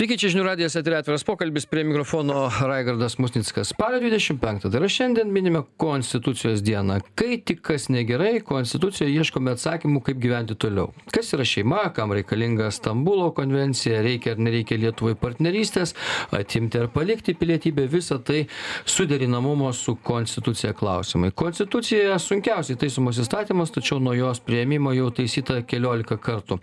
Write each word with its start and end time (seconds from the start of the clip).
Sveiki, 0.00 0.16
čia 0.16 0.30
žinių 0.32 0.44
radijas 0.46 0.78
atėjo 0.80 0.96
atviras 0.96 1.26
pokalbis 1.28 1.66
prie 1.68 1.82
mikrofono 1.84 2.46
Raigardas 2.64 3.18
Musnickas. 3.20 3.74
Spalio 3.74 3.98
25, 4.00 4.62
tai 4.64 4.78
yra 4.78 4.88
šiandien 4.88 5.28
minime 5.28 5.60
Konstitucijos 5.76 6.62
dieną. 6.64 6.94
Kai 7.20 7.36
tik 7.44 7.58
kas 7.68 7.90
negerai, 7.92 8.38
Konstitucijoje 8.40 9.12
ieškome 9.20 9.52
atsakymų, 9.52 10.00
kaip 10.06 10.22
gyventi 10.22 10.56
toliau. 10.56 10.94
Kas 11.12 11.34
yra 11.36 11.44
šeima, 11.44 11.82
kam 11.92 12.14
reikalinga 12.16 12.70
Stambulo 12.72 13.26
konvencija, 13.36 13.98
reikia 14.06 14.32
ar 14.32 14.40
nereikia 14.40 14.78
Lietuvai 14.80 15.12
partnerystės, 15.20 15.92
atimti 16.32 16.80
ar 16.80 16.88
palikti 16.96 17.36
pilietybę, 17.36 17.84
visa 17.92 18.16
tai 18.16 18.46
suderinamumo 18.88 19.68
su 19.76 19.98
Konstitucija 20.00 20.72
klausimai. 20.80 21.34
Konstitucija 21.44 22.16
sunkiausiai 22.16 22.80
taisomos 22.80 23.20
įstatymas, 23.20 23.76
tačiau 23.76 24.00
nuo 24.00 24.16
jos 24.16 24.40
prieimimo 24.48 24.96
jau 24.96 25.12
taisyta 25.20 25.60
keliolika 25.60 26.16
kartų. 26.16 26.56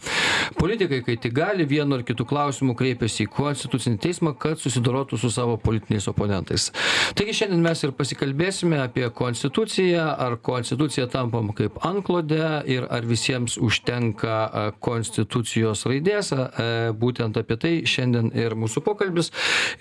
Politikai, 0.57 1.03
kai 1.05 1.19
tik 1.21 1.37
gali, 1.37 1.69
vienu 1.69 2.01
ar 2.01 2.07
kitu 2.09 2.25
klausimu 2.25 2.73
kreipiasi 2.73 3.26
į 3.27 3.31
konstitucinį 3.35 4.01
teismą, 4.03 4.33
kad 4.39 4.61
susidorotų 4.61 5.19
su 5.21 5.31
savo 5.33 5.57
politiniais 5.61 6.07
oponentais. 6.09 6.69
Taigi 7.17 7.35
šiandien 7.41 7.61
mes 7.63 7.83
ir 7.83 7.93
pasikalbėsime 7.97 8.79
apie 8.81 9.07
konstituciją, 9.13 10.07
ar 10.27 10.37
konstitucija 10.43 11.07
tampam 11.11 11.51
kaip 11.57 11.77
anklodė 11.87 12.63
ir 12.69 12.87
ar 12.89 13.05
visiems 13.07 13.57
užtenka 13.61 14.73
konstitucijos 14.83 15.85
raidės. 15.89 16.33
A, 16.33 16.47
Būtent 16.97 17.37
apie 17.39 17.57
tai 17.59 17.71
šiandien 17.87 18.29
ir 18.37 18.55
mūsų 18.57 18.81
pokalbis. 18.85 19.31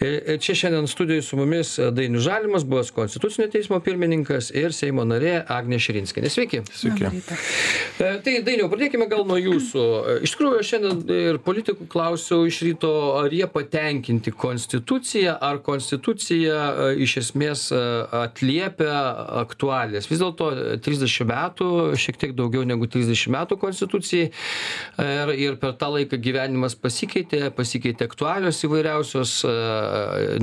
E, 0.01 0.09
e, 0.35 0.37
Čia 0.43 0.57
šiandien 0.61 0.89
studijoje 0.91 1.25
su 1.27 1.39
mumis 1.39 1.77
Dainius 1.97 2.27
Žalimas, 2.27 2.67
buvęs 2.69 2.93
konstitucinio 2.97 3.49
teismo 3.53 3.79
pirmininkas 3.85 4.51
ir 4.55 4.75
Seimo 4.77 5.05
narė 5.09 5.39
Agnė 5.53 5.79
Širinskinė. 5.83 6.31
Sveiki. 6.33 6.63
Sveiki. 6.73 7.09
E, 7.09 8.13
Tai 8.27 8.35
Dainiau, 8.47 8.69
pradėkime 8.73 9.09
gal 9.11 9.25
nuo 9.29 9.39
jūsų. 9.41 9.85
E, 9.85 10.17
Iš 10.27 10.35
tikrųjų, 10.35 10.61
aš 10.61 10.73
šiandien 10.75 11.17
ir 11.31 11.41
politikų 11.45 11.89
klausiau 11.93 12.47
iš 12.49 12.61
ryto, 12.67 12.93
ar 13.27 13.35
jie 13.35 13.47
patenkinti 13.51 14.33
konstituciją, 14.33 15.37
ar 15.43 15.61
konstitucija 15.67 16.57
e, 16.57 16.89
iš 17.07 17.17
esmės 17.23 17.67
e, 17.75 17.81
atliepia 18.23 18.95
aktualės. 19.43 20.09
Vis 20.11 20.23
dėlto 20.23 20.51
30 20.85 21.29
metų, 21.31 21.71
šiek 22.01 22.21
tiek 22.23 22.37
daugiau 22.39 22.65
negu 22.69 22.89
30 22.91 23.33
metų 23.35 23.59
konstitucijai 23.61 24.31
ir, 24.31 25.35
ir 25.35 25.59
per 25.61 25.75
tą 25.81 25.91
laiką 25.95 26.19
gyvenimas 26.23 26.77
pasikeitė, 26.79 27.51
pasikeitė 27.57 28.09
aktualios 28.09 28.63
įvairiausios, 28.67 29.37
e, 29.47 29.55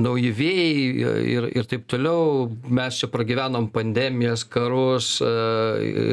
nauji 0.00 0.32
vėjai 0.34 1.14
ir, 1.34 1.48
ir 1.58 1.68
taip 1.70 1.86
toliau. 1.90 2.48
Mes 2.74 3.00
čia 3.00 3.08
pragyvenom 3.12 3.68
pandemijas, 3.74 4.44
karus 4.48 5.18
e, 5.24 5.32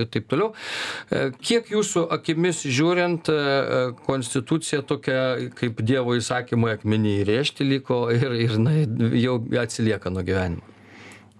ir 0.01 0.09
taip 0.13 0.29
toliau. 0.31 0.51
E, 1.11 1.29
Kiek 1.41 1.71
jūsų 1.73 2.05
akimis 2.15 2.63
žiūrint, 2.67 3.29
e, 3.31 3.81
konstitucija 4.05 4.81
tokia 4.87 5.49
kaip 5.57 5.81
Dievo 5.85 6.15
įsakymai 6.61 6.77
akmenį 6.77 7.11
įrėžti 7.21 7.65
liko 7.65 8.11
ir, 8.11 8.31
ir 8.33 8.57
na, 8.59 8.71
jau 9.17 9.39
atsilieka 9.59 10.09
nuo 10.09 10.23
gyvenimo? 10.23 10.61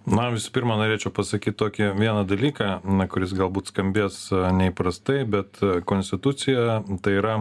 Na, 0.10 0.32
visų 0.34 0.52
pirma, 0.52 0.80
norėčiau 0.80 1.12
pasakyti 1.14 1.58
tokį 1.58 1.92
vieną 1.94 2.26
dalyką, 2.26 2.82
na, 2.90 3.06
kuris 3.08 3.34
galbūt 3.38 3.70
skambės 3.70 4.32
e, 4.32 4.40
neįprastai, 4.58 5.26
bet 5.30 5.62
e, 5.62 5.82
konstitucija 5.86 6.82
tai 7.06 7.14
yra, 7.20 7.36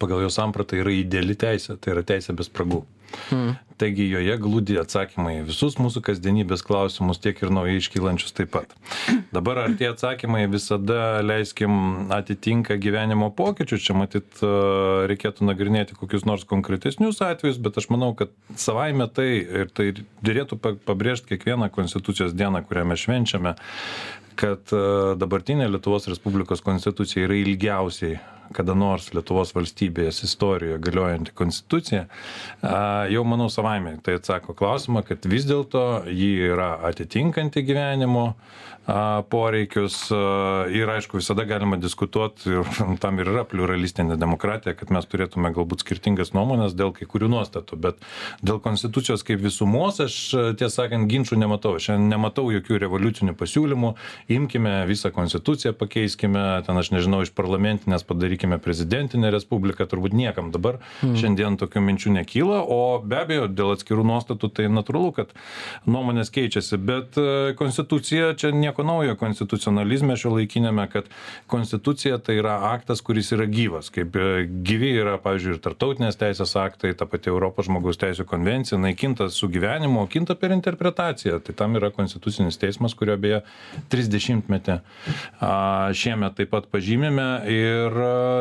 pagal 0.00 0.24
jo 0.24 0.30
sampratą, 0.30 0.80
yra 0.80 0.90
ideali 0.90 1.36
teisė, 1.38 1.76
tai 1.78 1.94
yra 1.94 2.02
teisė 2.02 2.34
be 2.34 2.42
spragų. 2.42 2.82
Hmm. 3.30 3.58
Taigi 3.80 4.04
joje 4.10 4.34
glūdi 4.42 4.76
atsakymai 4.76 5.38
į 5.38 5.44
visus 5.48 5.78
mūsų 5.80 6.02
kasdienybės 6.04 6.60
klausimus, 6.66 7.20
tiek 7.22 7.38
ir 7.40 7.52
naujai 7.54 7.78
iškylančius 7.80 8.34
taip 8.36 8.50
pat. 8.52 8.74
Dabar 9.32 9.62
ar 9.62 9.76
tie 9.80 9.88
atsakymai 9.88 10.42
visada, 10.52 11.22
leiskim, 11.24 12.10
atitinka 12.12 12.76
gyvenimo 12.82 13.30
pokyčius, 13.36 13.84
čia 13.86 13.96
matyt 13.96 14.42
e, 14.44 14.50
reikėtų 15.08 15.48
nagrinėti 15.48 15.96
kokius 15.96 16.26
nors 16.28 16.44
konkretesnius 16.50 17.22
atvejus, 17.24 17.60
bet 17.62 17.80
aš 17.80 17.88
manau, 17.94 18.12
kad 18.18 18.34
savaime 18.60 19.08
tai 19.08 19.30
ir 19.40 19.72
tai 19.72 19.94
dėlėtų 20.26 20.60
pabrėžti 20.84 21.32
kiekvieną 21.32 21.70
konstitucijos 21.72 22.36
dieną, 22.36 22.66
kurią 22.68 22.84
mes 22.90 23.06
švenčiame, 23.06 23.54
kad 24.40 24.76
e, 24.76 24.84
dabartinė 25.20 25.70
Lietuvos 25.72 26.10
Respublikos 26.12 26.60
konstitucija 26.66 27.24
yra 27.30 27.40
ilgiausiai 27.40 28.20
kada 28.56 28.74
nors 28.74 29.10
Lietuvos 29.14 29.54
valstybės 29.56 30.22
istorijoje 30.26 30.80
galiojanti 30.82 31.34
konstitucija, 31.36 32.06
jau 33.12 33.24
manau 33.28 33.48
savaime 33.52 33.96
tai 34.04 34.16
atsako 34.18 34.56
klausimą, 34.58 35.04
kad 35.06 35.26
vis 35.30 35.46
dėlto 35.48 35.84
ji 36.10 36.32
yra 36.50 36.72
atitinkanti 36.90 37.62
gyvenimo 37.66 38.32
poreikius 39.30 40.08
ir 40.72 40.90
aišku 40.90 41.20
visada 41.20 41.44
galima 41.44 41.76
diskutuoti 41.76 42.50
ir 42.50 42.70
tam 43.02 43.20
ir 43.20 43.28
yra 43.30 43.44
pluralistinė 43.48 44.16
demokratija, 44.20 44.74
kad 44.74 44.90
mes 44.94 45.06
turėtume 45.06 45.52
galbūt 45.54 45.84
skirtingas 45.84 46.32
nuomonės 46.34 46.74
dėl 46.78 46.92
kai 46.96 47.06
kurių 47.10 47.28
nuostatų, 47.30 47.78
bet 47.80 48.00
dėl 48.42 48.60
konstitucijos 48.64 49.22
kaip 49.26 49.42
visumos 49.44 50.00
aš 50.02 50.16
tiesą 50.58 50.84
sakant 50.84 51.10
ginčių 51.10 51.38
nematau. 51.40 51.76
Šiandien 51.80 52.10
nematau 52.14 52.48
jokių 52.54 52.80
revoliucinių 52.84 53.34
pasiūlymų, 53.38 53.92
imkime 54.32 54.74
visą 54.88 55.12
konstituciją, 55.14 55.74
pakeiskime, 55.78 56.44
ten 56.66 56.80
aš 56.80 56.92
nežinau, 56.94 57.22
iš 57.24 57.34
parlamentinės 57.36 58.06
padarykime 58.08 58.58
prezidentinę 58.62 59.32
respubliką, 59.34 59.86
turbūt 59.90 60.16
niekam 60.16 60.50
dabar 60.54 60.80
mm. 61.04 61.16
šiandien 61.20 61.58
tokių 61.60 61.84
minčių 61.84 62.14
nekyla, 62.16 62.62
o 62.64 62.98
be 63.04 63.20
abejo 63.22 63.48
dėl 63.50 63.74
atskirų 63.76 64.06
nuostatų 64.08 64.50
tai 64.56 64.68
natūralu, 64.72 65.12
kad 65.20 65.34
nuomonės 65.90 66.32
keičiasi, 66.34 66.80
bet 66.80 67.18
konstitucija 67.60 68.32
čia 68.40 68.52
nieko 68.56 68.69
naujo 68.86 69.16
konstitucionalizme 69.20 70.16
šio 70.18 70.34
laikinėme, 70.36 70.86
kad 70.92 71.08
konstitucija 71.50 72.18
tai 72.22 72.38
yra 72.40 72.56
aktas, 72.70 73.02
kuris 73.04 73.32
yra 73.36 73.46
gyvas, 73.50 73.90
kaip 73.94 74.16
e, 74.16 74.46
gyvi 74.46 74.92
yra, 75.00 75.16
pavyzdžiui, 75.22 75.56
ir 75.56 75.62
tartautinės 75.64 76.18
teisės 76.20 76.54
aktai, 76.60 76.92
ta 76.98 77.08
pati 77.10 77.32
Europos 77.32 77.68
žmogaus 77.68 78.00
teisų 78.00 78.26
konvencija, 78.30 78.78
naikinta 78.80 79.28
su 79.34 79.50
gyvenimu, 79.52 80.04
o 80.04 80.10
kinta 80.10 80.36
per 80.38 80.54
interpretaciją. 80.56 81.40
Tai 81.44 81.56
tam 81.58 81.76
yra 81.80 81.90
konstitucinis 81.94 82.60
teismas, 82.60 82.94
kurio 82.98 83.16
beje 83.20 83.42
30-metį 83.92 84.78
šiemet 85.96 86.36
taip 86.38 86.52
pat 86.54 86.66
pažymime 86.72 87.28
ir 87.50 88.00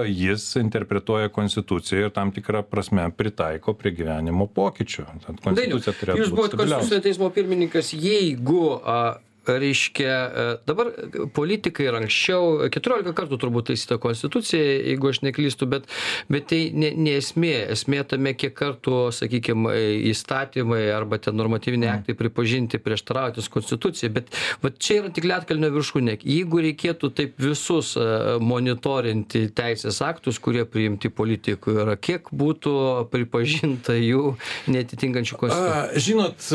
jis 0.09 0.45
interpretuoja 0.61 1.29
konstituciją 1.33 2.07
ir 2.07 2.13
tam 2.15 2.33
tikrą 2.35 2.63
prasme 2.67 3.07
pritaiko 3.15 3.73
prie 3.77 3.93
gyvenimo 3.95 4.47
pokyčių. 4.53 5.05
Tad 5.25 5.41
konstitucija 5.43 5.95
turėtų 5.99 6.21
Jūs 6.23 6.31
būti 6.31 6.37
buvote 6.37 6.55
stabiliausia. 6.55 6.79
Konstitucinio 6.79 7.05
teismo 7.07 7.29
pirmininkas, 7.33 7.93
jeigu 7.93 8.63
a, 8.83 8.99
reiškia 9.47 10.09
e, 10.11 10.45
dabar 10.67 10.91
politikai 11.35 11.87
ir 11.87 11.97
anksčiau 11.99 12.69
keturiolika 12.73 13.13
kartų 13.17 13.39
turbūt 13.41 13.69
taisyta 13.71 13.99
konstitucija 14.01 14.61
jeigu 14.61 15.11
aš 15.11 15.21
neklystu 15.25 15.67
bet 15.69 15.87
bet 16.29 16.49
tai 16.51 16.61
ne 16.73 16.91
ne 16.95 17.15
esmė. 17.19 17.53
Esmė 17.75 18.03
tame 18.09 18.33
kiek 18.37 18.53
kartų 18.57 19.09
sakykim 19.15 19.67
įstatymai 20.09 20.81
arba 20.95 21.19
ten 21.21 21.37
normatyviniai 21.39 21.91
aktai 21.97 22.15
pripažinti 22.17 22.81
prieštaraujantys 22.83 23.49
konstitucijai 23.53 24.11
bet 24.19 24.33
vat 24.63 24.79
čia 24.81 25.01
yra 25.03 25.13
tik 25.13 25.27
ledkalnio 25.29 25.71
viršūnė. 25.75 26.19
Jeigu 26.23 26.63
reikėtų 26.65 27.11
taip 27.17 27.39
visus 27.41 27.95
e, 27.99 28.07
monitorinti 28.43 29.47
teisės 29.55 30.01
aktus 30.05 30.41
kurie 30.43 30.65
priimti 30.69 31.11
politikų 31.13 31.77
yra 31.85 31.97
kiek 31.99 32.29
būtų 32.35 32.75
pripažinta 33.13 33.95
jų 33.97 34.35
neatitinkančių 34.71 35.39
konstitucijos 35.39 35.99
Žinot, 36.09 36.45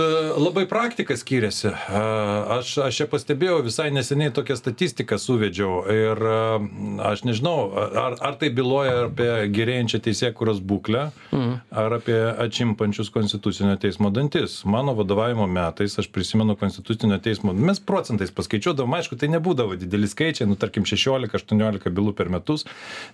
labai 0.41 0.65
praktika 0.69 1.17
skiriasi. 1.17 1.69
Aš, 1.69 2.79
aš 2.89 3.01
čia 3.01 3.07
pastebėjau, 3.11 3.61
visai 3.67 3.89
neseniai 3.95 4.33
tokią 4.35 4.57
statistiką 4.59 5.19
suvedžiau 5.21 5.83
ir 5.93 6.21
aš 7.05 7.25
nežinau, 7.27 7.57
ar, 7.75 8.17
ar 8.21 8.39
tai 8.41 8.51
byloja 8.55 9.07
apie 9.09 9.29
gerėjančią 9.55 10.01
teisėkuros 10.05 10.61
būklę, 10.65 11.07
mhm. 11.31 11.55
ar 11.85 11.97
apie 11.99 12.19
atšimpančius 12.45 13.11
konstitucinio 13.15 13.77
teismo 13.81 14.11
dantis. 14.15 14.61
Mano 14.69 14.95
vadovavimo 14.99 15.47
metais, 15.51 15.97
aš 16.01 16.11
prisimenu 16.15 16.57
konstitucinio 16.61 17.19
teismo, 17.25 17.55
mes 17.55 17.81
procentais 17.81 18.33
paskaičiuodavom, 18.35 18.97
aišku, 18.99 19.19
tai 19.21 19.31
nebūdavo 19.35 19.79
dideli 19.81 20.09
skaičiai, 20.11 20.49
nu 20.51 20.59
tarkim 20.61 20.87
16-18 20.89 21.95
bylų 21.95 22.15
per 22.19 22.31
metus, 22.33 22.67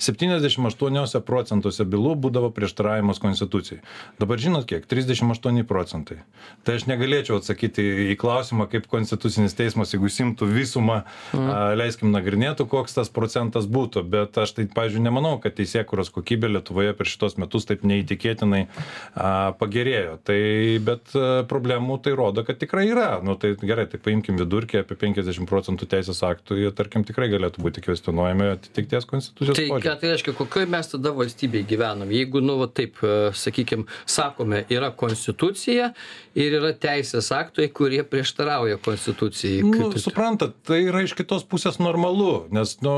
78 0.03 1.25
procentuose 1.27 1.87
bylų 1.89 2.17
būdavo 2.27 2.51
prieštaravimas 2.57 3.23
konstitucijai. 3.23 3.81
Dabar 4.21 4.41
žinot 4.41 4.67
kiek? 4.69 4.87
38 4.91 5.65
procentai. 5.69 6.21
Tai 6.67 6.77
aš 6.79 6.87
negalėčiau 6.91 7.39
atsakyti 7.41 7.85
į 8.11 8.17
klausimą, 8.21 8.67
kaip 8.71 8.89
konstitucinis 8.91 9.50
teismas, 9.59 9.95
jeigu 9.95 10.11
simtų 10.13 10.49
visumą, 10.51 11.03
mm. 11.35 11.51
leiskim 11.79 12.13
nagrinėtų, 12.15 12.67
koks 12.71 12.97
tas 12.97 13.11
procentas 13.13 13.69
būtų. 13.71 14.03
Bet 14.11 14.39
aš 14.41 14.55
tai, 14.59 14.67
pavyzdžiui, 14.71 15.03
nemanau, 15.05 15.37
kad 15.43 15.57
teisėkuros 15.59 16.13
kokybė 16.15 16.51
Lietuvoje 16.55 16.95
per 16.99 17.09
šitos 17.11 17.37
metus 17.41 17.69
taip 17.69 17.85
neįtikėtinai 17.87 18.63
a, 18.67 19.53
pagerėjo. 19.61 20.19
Tai, 20.27 20.41
bet 20.87 21.15
a, 21.15 21.43
problemų 21.51 22.01
tai 22.05 22.15
rodo, 22.19 22.45
kad 22.47 22.61
tikrai 22.61 22.87
yra. 22.91 23.11
Nu, 23.25 23.37
tai 23.41 23.55
gerai, 23.61 23.87
tai 23.91 24.01
paimkim 24.03 24.39
vidurkį 24.41 24.83
apie 24.83 24.99
50 25.01 25.49
procentų 25.51 25.89
teisės 25.91 26.23
aktų, 26.27 26.61
jie, 26.63 26.71
tarkim, 26.77 27.05
tikrai 27.09 27.31
galėtų 27.33 27.65
būti 27.65 27.85
kvestionuojami 27.85 28.51
atitikties 28.57 29.09
konstitucijos 29.11 29.59
Tai 29.59 29.67
ką 29.67 29.77
požiūrį. 29.77 29.97
tai 30.03 30.13
reiškia, 30.15 30.37
kokioje 30.39 30.71
mes 30.71 30.93
tada 30.95 31.15
valstybėje 31.17 31.69
gyvenam? 31.71 32.13
Jeigu, 32.15 32.43
nu, 32.45 32.59
va, 32.61 32.69
taip, 32.71 33.01
sakykime, 33.37 33.87
sakome, 34.09 34.65
yra 34.73 34.91
konstitucija 34.97 35.93
ir 36.39 36.55
yra 36.61 36.71
teisės 36.79 37.31
aktai, 37.35 37.67
kurie 37.75 38.03
prieštarauja 38.07 38.79
konstitucijai. 38.83 39.63
Nu, 39.67 39.91
tai- 39.93 40.03
suprantat, 40.03 40.55
tai 40.67 40.83
yra 40.87 41.03
iš 41.03 41.15
kitos 41.19 41.45
pusės 41.45 41.81
normalu, 41.83 42.47
nes 42.55 42.77
nu, 42.83 42.95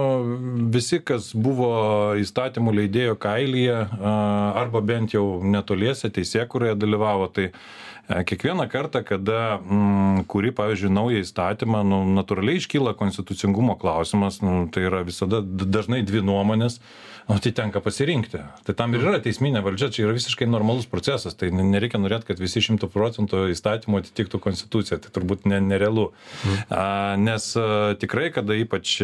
visi, 0.73 1.01
kas 1.01 1.33
buvo 1.35 2.15
įstatymų 2.21 2.75
leidėjo 2.81 3.17
kailyje 3.17 3.79
arba 4.03 4.81
bent 4.81 5.15
jau 5.17 5.41
netoliese 5.43 6.11
teisėkuroje 6.13 6.77
dalyvavo, 6.77 7.29
tai 7.33 7.49
e, 7.53 8.25
kiekvieną 8.29 8.69
kartą, 8.69 9.05
kada 9.05 9.59
mm, 9.59 10.27
kuri, 10.29 10.53
pavyzdžiui, 10.53 10.93
naują 10.93 11.23
įstatymą, 11.25 11.83
nu, 11.89 12.03
natūraliai 12.19 12.61
iškyla 12.61 12.93
konstitucingumo 12.99 13.79
klausimas, 13.81 14.43
nu, 14.45 14.67
tai 14.73 14.85
yra 14.91 15.03
visada 15.09 15.41
dažnai 15.43 16.03
dvi 16.05 16.21
nuomonės, 16.21 16.81
o 17.29 17.39
tai 17.39 17.53
tenka 17.53 17.81
pasirinkti. 17.85 18.41
Tai 18.67 18.75
tam 18.79 18.95
ir 18.97 19.05
yra 19.05 19.21
teisminė 19.23 19.63
valdžia, 19.65 19.91
čia 19.95 20.07
yra 20.07 20.17
visiškai 20.17 20.49
normalus 20.51 20.89
procesas, 20.91 21.37
tai 21.39 21.51
ne- 21.55 21.67
nereikia 21.67 22.01
norėti, 22.03 22.31
kad 22.33 22.43
visi 22.43 22.63
šimtų 22.65 22.89
procentų 22.93 23.45
įstatymų 23.53 24.03
atitiktų 24.03 24.41
konstituciją, 24.43 24.99
tai 25.03 25.13
turbūt 25.15 25.47
ne, 25.51 25.61
nerealu. 25.63 26.11
A, 26.69 27.15
nes 27.21 27.53
tikrai, 28.03 28.31
kada 28.35 28.57
ypač 28.59 28.99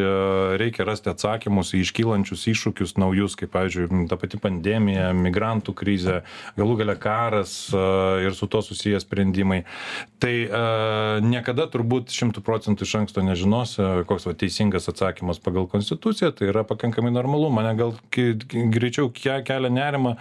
reikia 0.61 0.87
rasti 0.89 1.13
atsakymus 1.13 1.75
į 1.77 1.83
iškylančius 1.87 2.47
iššūkius 2.53 2.97
naujus, 3.01 3.37
kaip, 3.39 3.53
pavyzdžiui, 3.55 4.07
ta 4.11 4.19
pati 4.21 4.41
pandemija, 4.43 5.13
migrantų 5.17 5.75
krizė, 5.79 6.21
galų 6.59 6.79
gale 6.83 6.97
karas 7.01 7.55
ir 7.73 8.35
su 8.37 8.49
to 8.51 8.63
susijęs 8.65 9.07
sprendimai, 9.07 9.63
tai 10.23 10.35
niekada 11.25 11.69
turbūt 11.71 12.13
šimtų 12.15 12.43
procentų 12.45 12.87
iš 12.87 12.95
anksto 13.03 13.25
nežinos, 13.25 13.77
koks 14.09 14.29
va, 14.29 14.35
teisingas 14.39 14.89
atsakymas 14.91 15.41
pagal 15.43 15.69
konstituciją, 15.71 16.33
tai 16.35 16.51
yra 16.53 16.65
pakankamai 16.69 17.13
normalu. 17.15 17.51
Mane 17.55 17.75
gal 17.79 17.95
greičiau 18.11 19.11
ke- 19.15 19.43
kelia 19.45 19.71
nerima 19.71 20.17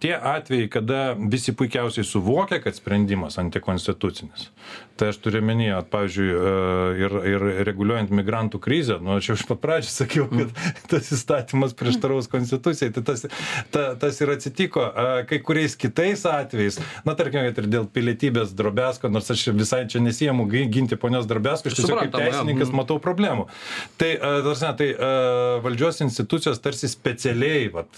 tie 0.00 0.14
atvejai, 0.16 0.68
kada 0.68 1.14
visi 1.30 1.52
puikiausiai 1.52 2.04
suvokia, 2.04 2.58
kad 2.60 2.74
sprendimas 2.74 3.38
antikonstitucinis. 3.38 4.48
Tai 5.00 5.08
aš 5.10 5.18
turiu 5.24 5.40
minėję, 5.42 5.80
pavyzdžiui, 5.90 6.28
a, 6.30 6.52
ir, 7.02 7.16
ir 7.32 7.44
reguliuojant 7.66 8.12
migrantų 8.14 8.60
krizę, 8.62 9.00
nu, 9.02 9.16
aš 9.18 9.30
jau 9.32 9.36
iš 9.40 9.46
pat 9.48 9.60
pradžių 9.64 9.90
sakiau, 9.90 10.26
kad 10.30 10.52
tas 10.92 11.08
įstatymas 11.16 11.74
prieštaraus 11.78 12.28
konstitucijai, 12.30 12.92
tai 12.94 13.02
tas, 13.08 13.24
ta, 13.74 13.84
tas 13.98 14.20
ir 14.22 14.34
atsitiko. 14.36 14.84
A, 14.86 15.06
Kai 15.28 15.38
kuriais 15.42 15.74
kitais 15.78 16.22
atvejais, 16.28 16.78
na, 17.06 17.14
tarkime, 17.18 17.46
kad 17.48 17.58
ir 17.62 17.68
dėl 17.72 17.88
pilietybės 17.90 18.52
drobesko, 18.56 19.10
nors 19.10 19.30
aš 19.32 19.46
visai 19.56 19.82
čia 19.90 20.02
nesijėmu 20.04 20.46
ginti 20.50 20.98
ponios 21.00 21.26
drobesko, 21.30 21.70
aš 21.72 21.78
tiesiog 21.80 22.04
kaip 22.04 22.14
teisininkas 22.14 22.68
Mhm. 22.70 22.76
matau 22.78 23.00
problemų. 23.02 23.48
Tai, 23.98 24.10
a, 24.14 24.30
ta 24.42 24.46
prasme, 24.46 24.72
tai 24.78 24.88
valdžios 25.64 26.00
institucijos 26.06 26.60
tarsi 26.62 26.88
specialiai 26.90 27.68
vat, 27.72 27.90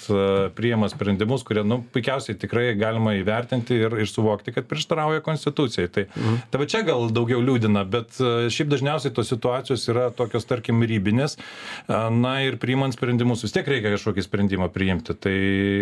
priima 0.56 0.88
sprendimus, 0.92 1.44
kurie, 1.46 1.64
nu, 1.66 1.82
puikiausiai 1.92 2.38
tikrai 2.38 2.70
galima 2.78 3.16
įvertinti 3.18 3.76
ir, 3.84 3.98
ir 4.00 4.10
suvokti, 4.10 4.54
kad 4.56 4.68
prieštarauja 4.70 5.22
konstitucijai. 5.26 5.88
Tai, 5.92 6.06
mhm. 6.14 6.42
tai 6.50 6.62
va 6.62 6.68
čia 6.70 6.82
gal 6.86 7.08
daugiau 7.14 7.42
liūdina, 7.44 7.84
bet 7.90 8.18
a, 8.20 8.48
šiaip 8.52 8.70
dažniausiai 8.72 9.14
tos 9.16 9.30
situacijos 9.32 9.86
yra 9.92 10.08
tokios, 10.14 10.46
tarkim, 10.48 10.82
rybinės. 10.86 11.38
A, 11.86 12.06
Na 12.10 12.36
ir 12.46 12.56
priimant 12.62 12.94
sprendimus 12.94 13.44
vis 13.44 13.54
tiek 13.54 13.66
reikia 13.68 13.92
kažkokį 13.94 14.24
sprendimą 14.24 14.68
priimti. 14.72 15.14
Tai 15.18 15.34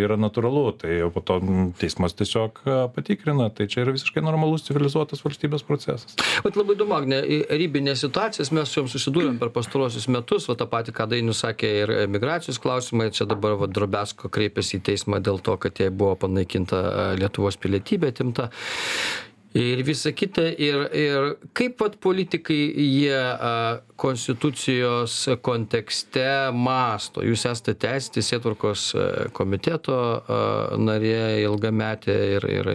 yra 0.04 0.18
natūralu. 0.20 0.64
Tai 0.80 0.96
po 1.14 1.22
to 1.24 1.38
teismas 1.80 2.16
tiesiog 2.16 2.60
a, 2.64 2.78
patikrina. 2.94 3.50
Tai 3.54 3.68
čia 3.70 3.84
yra 3.84 3.94
visiškai 3.94 4.24
normalus 4.24 4.66
civilizuotas 4.68 5.22
valstybės 5.24 5.64
procesas. 5.66 6.16
Vat 6.44 6.58
labai 6.58 6.76
įdomu, 6.78 6.96
Agne, 6.96 7.20
ribinės 7.50 8.04
situacijas 8.04 8.52
mes 8.54 8.70
su 8.70 8.80
jom 8.80 8.90
susidūrėm 8.90 9.38
per 9.40 9.52
pastarosius 9.54 10.08
metus, 10.12 10.48
va 10.50 10.56
tą 10.58 10.68
patį, 10.70 10.94
ką 10.96 11.08
Dainius 11.10 11.42
sakė, 11.44 11.70
ir 11.82 11.94
migracijos 12.10 12.60
klausimai, 12.62 13.10
čia 13.14 13.28
dabar 13.30 13.58
va 13.60 13.68
Drobesko 13.70 14.30
kreipėsi 14.32 14.78
į 14.78 14.84
teismą 14.90 15.20
dėl 15.24 15.40
to, 15.44 15.56
kad 15.60 15.80
jai 15.80 15.90
buvo 15.94 16.16
panaikinta 16.26 17.14
Lietuvos 17.20 17.58
pilietybė 17.60 18.12
atimta. 18.14 18.50
Ir 19.54 19.84
visa 19.86 20.10
kita, 20.10 20.48
ir, 20.58 20.80
ir 20.98 21.28
kaip 21.54 21.76
pat 21.78 21.94
politikai 22.02 22.56
jie 22.74 23.18
konstitucijos 23.94 25.14
kontekste 25.46 26.50
masto. 26.50 27.22
Jūs 27.22 27.44
esate 27.46 27.76
teisės 27.78 28.10
teisėtvarkos 28.16 28.88
komiteto 29.36 29.98
narė 30.82 31.44
ilgametė 31.44 32.16
ir, 32.32 32.46
ir, 32.50 32.70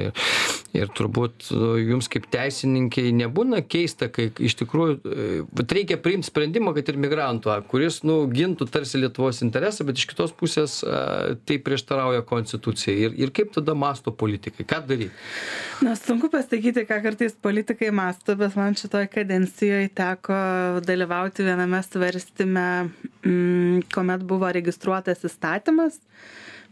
ir, 0.72 0.94
turbūt 0.96 1.50
nu, 1.52 1.74
jums 1.82 2.08
kaip 2.12 2.30
teisininkai 2.32 3.10
nebūna 3.18 3.60
keista, 3.68 4.08
kai 4.08 4.30
iš 4.40 4.56
tikrųjų 4.62 4.96
e, 4.96 5.28
vat 5.60 5.76
reikia 5.76 6.00
priimti 6.00 6.30
sprendimą, 6.32 6.72
kad 6.78 6.94
ir 6.94 7.02
migrantų, 7.04 7.58
kuris 7.68 8.00
nu, 8.08 8.22
gintų 8.32 8.70
tarsi 8.72 9.04
Lietuvos 9.04 9.44
interesą, 9.44 9.84
bet 9.88 10.00
iš 10.00 10.08
kitos 10.14 10.32
pusės 10.32 10.80
tai 10.80 11.60
prieštarauja 11.60 12.24
konstitucijai. 12.30 12.96
Ir, 13.10 13.20
ir 13.26 13.36
kaip 13.36 13.52
tada 13.60 13.76
masto 13.76 14.16
politikai? 14.16 14.64
Ką 14.70 14.82
daryti? 14.88 15.12
Na, 15.84 16.00
sunku 16.00 16.32
pasakyti, 16.70 16.86
ką 16.88 17.02
kartais 17.04 17.34
politikai 17.42 17.92
masto, 17.92 18.36
bet 18.36 18.56
man 18.56 18.76
šitoje 18.76 19.08
kadencijoje 19.10 19.90
teko 19.96 20.36
dalyvauti 20.86 21.44
viename 21.44 21.82
svarstyme, 21.84 22.90
mm, 23.26 23.90
kuomet 23.94 24.24
buvo 24.24 24.52
registruotas 24.52 25.24
įstatymas, 25.26 26.00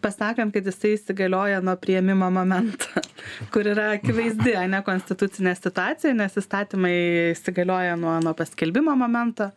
pasakant, 0.02 0.54
kad 0.56 0.68
jisai 0.68 0.94
įsigalioja 0.96 1.62
nuo 1.66 1.76
prieimimo 1.80 2.30
momento, 2.34 3.04
kur 3.54 3.68
yra 3.74 3.92
akivaizdi, 3.96 4.54
ne 4.72 4.82
konstitucinė 4.86 5.54
situacija, 5.58 6.14
nes 6.18 6.38
įstatymai 6.40 6.96
įsigalioja 7.34 7.98
nuo, 8.00 8.18
nuo 8.24 8.34
paskelbimo 8.38 8.96
momento. 8.98 9.52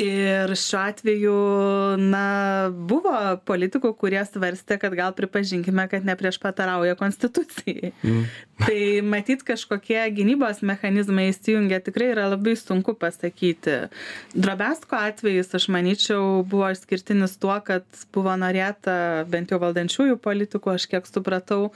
Ir 0.00 0.50
šiuo 0.58 0.80
atveju, 0.82 1.34
na, 2.02 2.24
buvo 2.74 3.14
politikų, 3.46 3.92
kurie 3.98 4.18
svarstė, 4.26 4.80
kad 4.82 4.96
gal 4.98 5.14
pripažinkime, 5.14 5.86
kad 5.92 6.06
nepriešpatarauja 6.08 6.96
konstitucijai. 6.98 7.92
Mm. 8.02 8.24
Tai 8.58 8.80
matyt, 9.06 9.44
kažkokie 9.46 10.00
gynybos 10.14 10.64
mechanizmai 10.66 11.28
įsijungia 11.30 11.78
tikrai 11.84 12.10
yra 12.10 12.26
labai 12.32 12.56
sunku 12.58 12.96
pasakyti. 12.98 13.76
Drobesko 14.34 14.98
atvejis, 14.98 15.54
aš 15.54 15.68
manyčiau, 15.74 16.42
buvo 16.42 16.72
išskirtinis 16.74 17.38
tuo, 17.42 17.54
kad 17.66 17.86
buvo 18.14 18.34
norėta 18.38 18.96
bent 19.30 19.43
jau 19.52 19.58
valdančiųjų 19.62 20.16
politikų, 20.24 20.74
aš 20.74 20.86
kiek 20.90 21.08
supratau, 21.08 21.70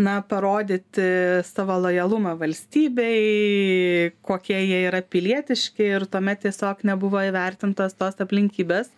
na, 0.00 0.18
parodyti 0.26 1.06
savo 1.46 1.76
lojalumą 1.84 2.34
valstybei, 2.40 4.10
kokie 4.26 4.58
jie 4.58 4.80
yra 4.88 5.02
pilietiški 5.02 5.90
ir 5.98 6.08
tuomet 6.10 6.44
tiesiog 6.46 6.82
nebuvo 6.88 7.22
įvertintos 7.28 7.94
tos 7.98 8.18
aplinkybės, 8.24 8.90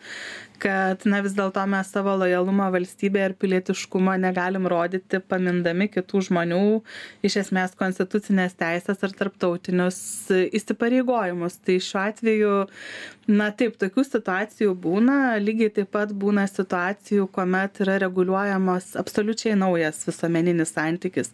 kad 0.63 1.05
na 1.09 1.21
vis 1.25 1.35
dėlto 1.37 1.63
mes 1.71 1.91
savo 1.93 2.15
lojalumą 2.21 2.69
valstybėje 2.75 3.31
ir 3.31 3.35
pilietiškumą 3.41 4.17
negalim 4.23 4.69
rodyti 4.71 5.21
pamindami 5.21 5.89
kitų 5.93 6.23
žmonių 6.29 6.61
iš 7.27 7.39
esmės 7.45 7.77
konstitucinės 7.79 8.57
teisės 8.61 9.03
ar 9.07 9.15
tarptautinius 9.21 9.99
įsipareigojimus. 10.57 11.59
Tai 11.67 11.79
šiuo 11.89 12.03
atveju, 12.03 12.55
na 13.31 13.51
taip, 13.57 13.79
tokių 13.81 14.07
situacijų 14.07 14.77
būna, 14.87 15.19
lygiai 15.43 15.73
taip 15.81 15.93
pat 15.97 16.15
būna 16.17 16.47
situacijų, 16.51 17.29
kuomet 17.35 17.83
yra 17.85 17.99
reguliuojamos 18.07 18.95
absoliučiai 19.01 19.57
naujas 19.59 20.05
visuomeninis 20.09 20.75
santykis 20.77 21.33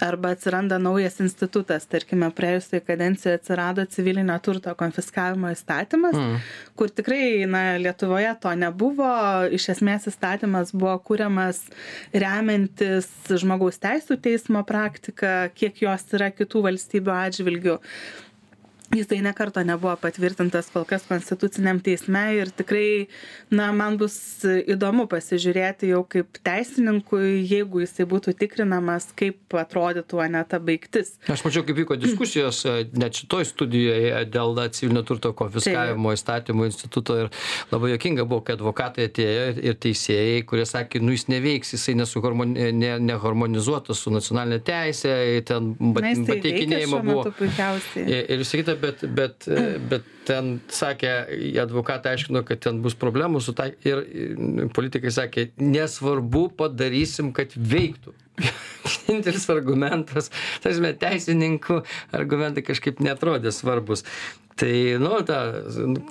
arba 0.00 0.32
atsiranda 0.34 0.78
naujas 0.80 1.18
institutas, 1.20 1.84
tarkime, 1.90 2.30
praėjusioje 2.36 2.82
kadencijoje 2.86 3.38
atsirado 3.38 3.84
civilinio 3.90 4.36
turto 4.44 4.72
konfiskavimo 4.78 5.50
įstatymas, 5.52 6.16
mm. 6.16 6.38
kur 6.78 6.92
tikrai, 6.94 7.22
na, 7.50 7.64
Lietuvoje 7.80 8.32
to 8.42 8.49
nebuvo, 8.58 9.10
iš 9.52 9.68
esmės 9.74 10.08
įstatymas 10.10 10.72
buvo 10.74 10.96
kūriamas 11.06 11.62
remiantis 12.12 13.08
žmogaus 13.30 13.80
teisų 13.82 14.18
teismo 14.22 14.64
praktika, 14.66 15.50
kiek 15.54 15.82
jos 15.84 16.06
yra 16.16 16.30
kitų 16.34 16.64
valstybių 16.68 17.14
atžvilgių. 17.16 17.78
Jisai 18.90 19.20
nekarto 19.22 19.62
nebuvo 19.62 19.92
patvirtintas 20.02 20.66
kol 20.74 20.82
kas 20.82 21.04
konstituciniam 21.06 21.78
teisme 21.78 22.22
ir 22.34 22.48
tikrai, 22.50 23.06
na, 23.54 23.68
man 23.70 23.94
bus 24.00 24.16
įdomu 24.42 25.04
pasižiūrėti 25.10 25.92
jau 25.92 26.00
kaip 26.10 26.40
teisininkui, 26.42 27.44
jeigu 27.46 27.84
jisai 27.84 28.08
būtų 28.10 28.34
tikrinamas, 28.40 29.06
kaip 29.14 29.54
atrodytų 29.54 30.24
ne 30.34 30.42
ta 30.42 30.58
baigtis. 30.58 31.12
Aš 31.30 31.44
mačiau, 31.46 31.62
kaip 31.68 31.78
vyko 31.78 31.98
diskusijos 32.02 32.64
net 32.98 33.20
šitoj 33.20 33.46
studijoje 33.52 34.24
dėl 34.34 34.58
civilinio 34.74 35.04
turto 35.06 35.30
konfiskavimo 35.38 36.10
įstatymų 36.16 36.66
instituto 36.72 37.20
ir 37.22 37.30
labai 37.70 37.92
jokinga 37.92 38.26
buvo, 38.26 38.42
kai 38.42 38.58
advokatai 38.58 39.06
atėjo 39.06 39.46
ir 39.70 39.78
teisėjai, 39.86 40.42
kurie 40.50 40.66
sakė, 40.66 40.98
nu 41.04 41.14
jis 41.14 41.28
neveiks, 41.30 41.76
jisai 41.76 41.94
nesuharmoni, 42.00 42.72
ne, 42.74 42.90
neharmonizuotas 43.06 44.02
su 44.02 44.10
nacionalinė 44.10 44.58
teisė, 44.66 45.14
ten 45.46 45.76
pateikinėjimo 45.78 47.02
buvo. 47.06 47.26
Ir, 48.00 48.26
ir 48.34 48.46
sakyti, 48.48 48.79
bet, 48.82 49.04
bet, 49.16 49.46
bet 49.90 50.08
ten 50.28 50.56
sakė, 50.72 51.12
advokatai 51.62 52.14
aiškino, 52.16 52.42
kad 52.46 52.62
ten 52.64 52.80
bus 52.84 52.96
problemų 52.98 53.42
su 53.44 53.54
tai 53.56 53.72
ir 53.86 54.02
politikai 54.76 55.12
sakė, 55.14 55.50
nesvarbu 55.60 56.48
padarysim, 56.60 57.32
kad 57.36 57.54
veiktų. 57.56 58.14
Vienintelis 58.90 59.48
argumentas, 59.52 60.30
tarsi 60.64 60.94
teisininkų 61.00 61.80
argumentai 62.16 62.64
kažkaip 62.64 63.02
netrodė 63.04 63.52
svarbus. 63.54 64.04
Tai, 64.60 64.72
nu, 65.00 65.14
ta 65.24 65.38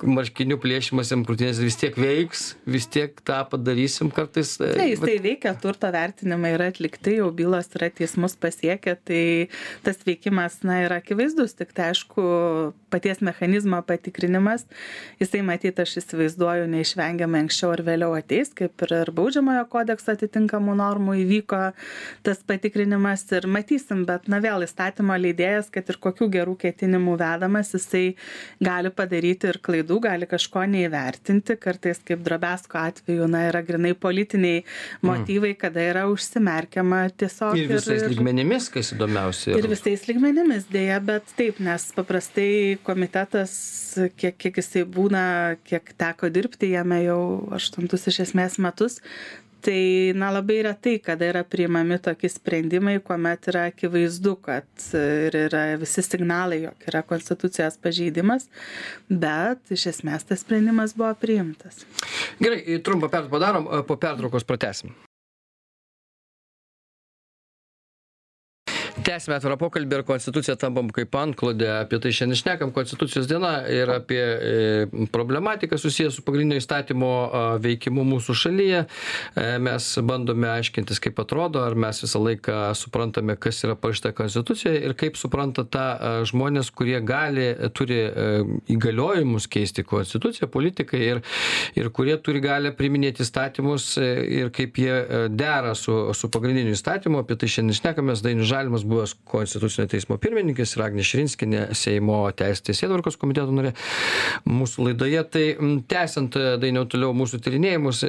marškinių 0.02 0.56
plėšimas 0.58 1.12
jam 1.12 1.22
krūtinės 1.26 1.60
vis 1.62 1.76
tiek 1.78 1.94
veiks, 2.00 2.40
vis 2.66 2.88
tiek 2.90 3.14
tą 3.26 3.36
padarysim 3.46 4.10
kartais. 4.14 4.56
Ne, 4.58 4.72
tai 4.74 4.88
jis 4.90 5.02
tai 5.04 5.14
veikia, 5.22 5.52
turto 5.62 5.86
vertinimai 5.94 6.56
yra 6.56 6.66
atlikti, 6.72 7.14
jau 7.20 7.28
bylos 7.36 7.70
yra 7.78 7.92
teismus 7.94 8.34
pasiekę, 8.40 8.96
tai 9.06 9.22
tas 9.86 10.02
veikimas, 10.06 10.60
na, 10.66 10.80
yra 10.82 10.98
akivaizdus, 10.98 11.54
tik 11.60 11.70
tai 11.76 11.92
aišku, 11.92 12.24
paties 12.90 13.22
mechanizmo 13.22 13.78
patikrinimas, 13.86 14.66
jisai 15.22 15.44
matyti, 15.46 15.86
aš 15.86 16.00
įsivaizduoju, 16.02 16.66
neišvengiamai 16.74 17.44
anksčiau 17.44 17.70
ar 17.76 17.84
vėliau 17.86 18.18
ateis, 18.18 18.50
kaip 18.58 18.82
ir, 18.86 18.96
ir 19.04 19.14
baudžiamojo 19.14 19.62
kodekso 19.70 20.16
atitinkamų 20.16 20.74
normų 20.82 21.20
įvyko 21.22 21.62
tas 22.26 22.42
patikrinimas 22.50 23.28
ir 23.38 23.46
matysim, 23.46 24.02
bet, 24.10 24.26
na, 24.26 24.42
vėl 24.42 24.66
įstatymo 24.66 25.14
leidėjas, 25.22 25.70
kad 25.70 25.86
ir 25.94 26.02
kokių 26.02 26.32
gerų 26.34 26.58
ketinimų 26.66 27.14
vedamas, 27.22 27.70
jisai 27.78 28.16
gali 28.62 28.92
padaryti 28.94 29.50
ir 29.50 29.58
klaidų, 29.64 30.00
gali 30.04 30.28
kažko 30.30 30.64
neįvertinti, 30.70 31.56
kartais 31.60 32.00
kaip 32.06 32.22
drobesko 32.26 32.80
atveju, 32.80 33.28
na, 33.30 33.44
yra 33.50 33.62
grinai 33.66 33.92
politiniai 33.98 34.62
motyvai, 35.06 35.52
kada 35.58 35.84
yra 35.92 36.06
užsimerkiama 36.10 37.02
tiesiog. 37.20 37.58
Ir 37.58 37.72
visais 37.74 38.04
ir, 38.04 38.14
lygmenimis, 38.14 38.70
kas 38.72 38.94
įdomiausia. 38.96 39.54
Ir, 39.54 39.64
ir 39.64 39.70
visais 39.74 40.06
lygmenimis 40.08 40.68
dėja, 40.72 41.00
bet 41.04 41.34
taip, 41.38 41.60
nes 41.64 41.90
paprastai 41.96 42.78
komitetas, 42.86 43.52
kiek, 44.20 44.38
kiek 44.40 44.62
jisai 44.62 44.86
būna, 44.88 45.22
kiek 45.66 45.94
teko 46.00 46.32
dirbti 46.32 46.74
jame 46.74 47.02
jau 47.04 47.20
aštuntus 47.56 48.08
iš 48.10 48.24
esmės 48.28 48.58
metus, 48.62 49.00
tai 49.64 50.12
na 50.16 50.30
labai 50.34 50.60
retai 50.66 50.98
kada 51.02 51.28
yra 51.32 51.42
priimami 51.44 51.98
tokie 52.02 52.30
sprendimai 52.32 52.98
kuomet 53.04 53.50
yra 53.52 53.66
akivaizdu 53.70 54.36
kad 54.46 54.86
ir 54.94 55.36
yra 55.46 55.64
visi 55.80 56.04
signalai 56.06 56.62
jog 56.64 56.88
yra 56.92 57.02
konstitucijos 57.12 57.78
pažeidimas 57.82 58.48
bet 59.08 59.76
iš 59.76 59.86
esmės 59.94 60.26
tas 60.28 60.44
sprendimas 60.44 60.96
buvo 60.96 61.12
priimtas. 61.20 61.84
Gerai 62.40 62.80
trumpą 62.84 63.08
pertrauką 63.12 63.36
padarom 63.36 63.70
po 63.86 64.00
pertraukos 64.00 64.48
pratęsim 64.48 64.96
tęsiame 69.10 69.38
atvirą 69.40 69.56
pokalbį 69.58 69.96
ar 69.98 70.04
konstitucija 70.06 70.54
tampam 70.60 70.90
kaip 70.94 71.16
antklodė. 71.18 71.68
Apie 71.80 71.98
tai 72.02 72.12
šiandien 72.14 72.38
šnekam. 72.38 72.72
Konstitucijos 72.74 73.26
diena 73.30 73.64
ir 73.70 73.90
apie 73.90 74.20
e, 74.20 75.06
problematiką 75.10 75.78
susiję 75.80 76.10
su 76.14 76.22
pagrindinio 76.26 76.60
įstatymo 76.60 77.10
veikimu 77.64 78.04
mūsų 78.06 78.36
šalyje. 78.42 78.82
E, 78.84 79.46
mes 79.62 79.88
bandome 80.06 80.50
aiškintis 80.52 81.02
kaip 81.02 81.18
atrodo 81.22 81.64
ar 81.64 81.74
mes 81.74 82.02
visą 82.04 82.22
laiką 82.22 82.58
suprantame 82.78 83.36
kas 83.40 83.62
yra 83.66 83.76
parašyta 83.78 84.12
konstitucijoje 84.18 84.84
ir 84.86 84.94
kaip 84.98 85.18
supranta 85.18 85.64
tą 85.66 85.86
žmonės 86.30 86.70
kurie 86.74 87.00
gali 87.02 87.48
turi 87.74 87.98
e, 88.04 88.28
įgaliojimus 88.76 89.48
keisti 89.50 89.84
konstituciją 89.86 90.50
politikai 90.52 91.02
ir 91.08 91.22
ir 91.78 91.90
kurie 91.94 92.16
turi 92.22 92.42
galią 92.44 92.74
priiminėti 92.78 93.24
įstatymus 93.26 93.90
ir 94.00 94.52
kaip 94.54 94.78
jie 94.78 94.94
dera 95.34 95.74
su 95.74 95.98
su 96.14 96.30
pagrindiniu 96.30 96.76
įstatymu. 96.76 97.24
Apie 97.24 97.36
tai 97.40 97.50
šiandien 97.50 97.78
šnekamės 97.80 98.22
dainius 98.24 98.50
žalimas 98.50 98.86
buvęs 99.00 99.14
konstitucinio 99.24 99.88
teismo 99.88 100.18
pirmininkas 100.20 100.74
ir 100.76 100.84
agnė 100.84 101.04
širinskienė 101.06 101.62
seimo 101.78 102.22
teisės 102.36 102.64
teisėtvarkos 102.68 103.18
komiteto 103.20 103.52
narė 103.54 103.72
mūsų 104.48 104.88
laidoje. 104.88 105.22
Tai 105.30 105.44
tęsiant 105.90 106.36
dainiau 106.60 106.86
toliau 106.90 107.14
mūsų 107.16 107.40
tyrinėjimus 107.44 108.02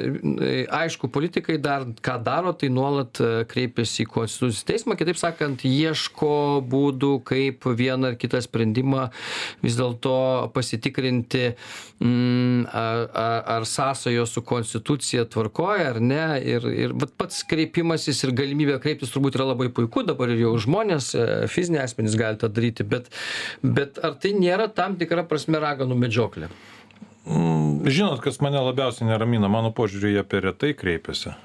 aišku 0.82 1.10
politikai 1.12 1.58
dar 1.62 1.86
ką 2.04 2.18
daro 2.24 2.54
tai 2.58 2.70
nuolat 2.72 3.20
kreipiasi 3.50 4.04
į 4.04 4.10
konstitucinį 4.12 4.68
teismą 4.72 4.98
kitaip 4.98 5.20
sakant 5.20 5.64
ieško 5.68 6.62
būdų 6.68 7.12
kaip 7.28 7.68
vieną 7.78 8.12
ar 8.12 8.18
kitą 8.20 8.42
sprendimą 8.44 9.08
vis 9.62 9.78
dėlto 9.78 10.50
pasitikrinti 10.54 11.52
mm, 12.02 12.66
ar, 12.68 13.04
ar, 13.56 13.68
sąsajos 13.68 14.34
su 14.34 14.42
konstitucija 14.46 15.24
tvarkoja 15.30 15.92
ar 15.94 16.00
ne. 16.02 16.24
Ir 16.42 16.66
ir 16.72 16.96
pats 17.18 17.42
kreipimasis 17.48 18.24
ir 18.26 18.34
galimybė 18.36 18.80
kreiptis 18.82 19.12
turbūt 19.14 19.38
yra 19.38 19.52
labai 19.52 19.70
puiku 19.74 20.04
dabar 20.06 20.32
ir 20.32 20.42
jau 20.42 20.54
žmonės 20.60 20.71
e, 21.14 21.26
fiziniai 21.52 21.84
asmenys 21.86 22.16
gali 22.18 22.40
tą 22.40 22.50
daryti 22.52 22.86
bet 22.88 23.10
bet 23.62 24.00
ar 24.02 24.16
tai 24.22 24.34
nėra 24.38 24.70
tam 24.72 24.98
tikra 25.00 25.26
prasme 25.28 25.60
raganų 25.62 25.98
medžioklė? 26.06 26.50
Mm, 27.22 27.86
žinot 27.86 28.22
kas 28.24 28.40
mane 28.42 28.58
labiausiai 28.58 29.06
neramina 29.10 29.50
mano 29.52 29.70
požiūriu 29.76 30.16
jie 30.16 30.26
per 30.26 30.46
retai 30.48 30.72
kreipiasi 30.74 31.36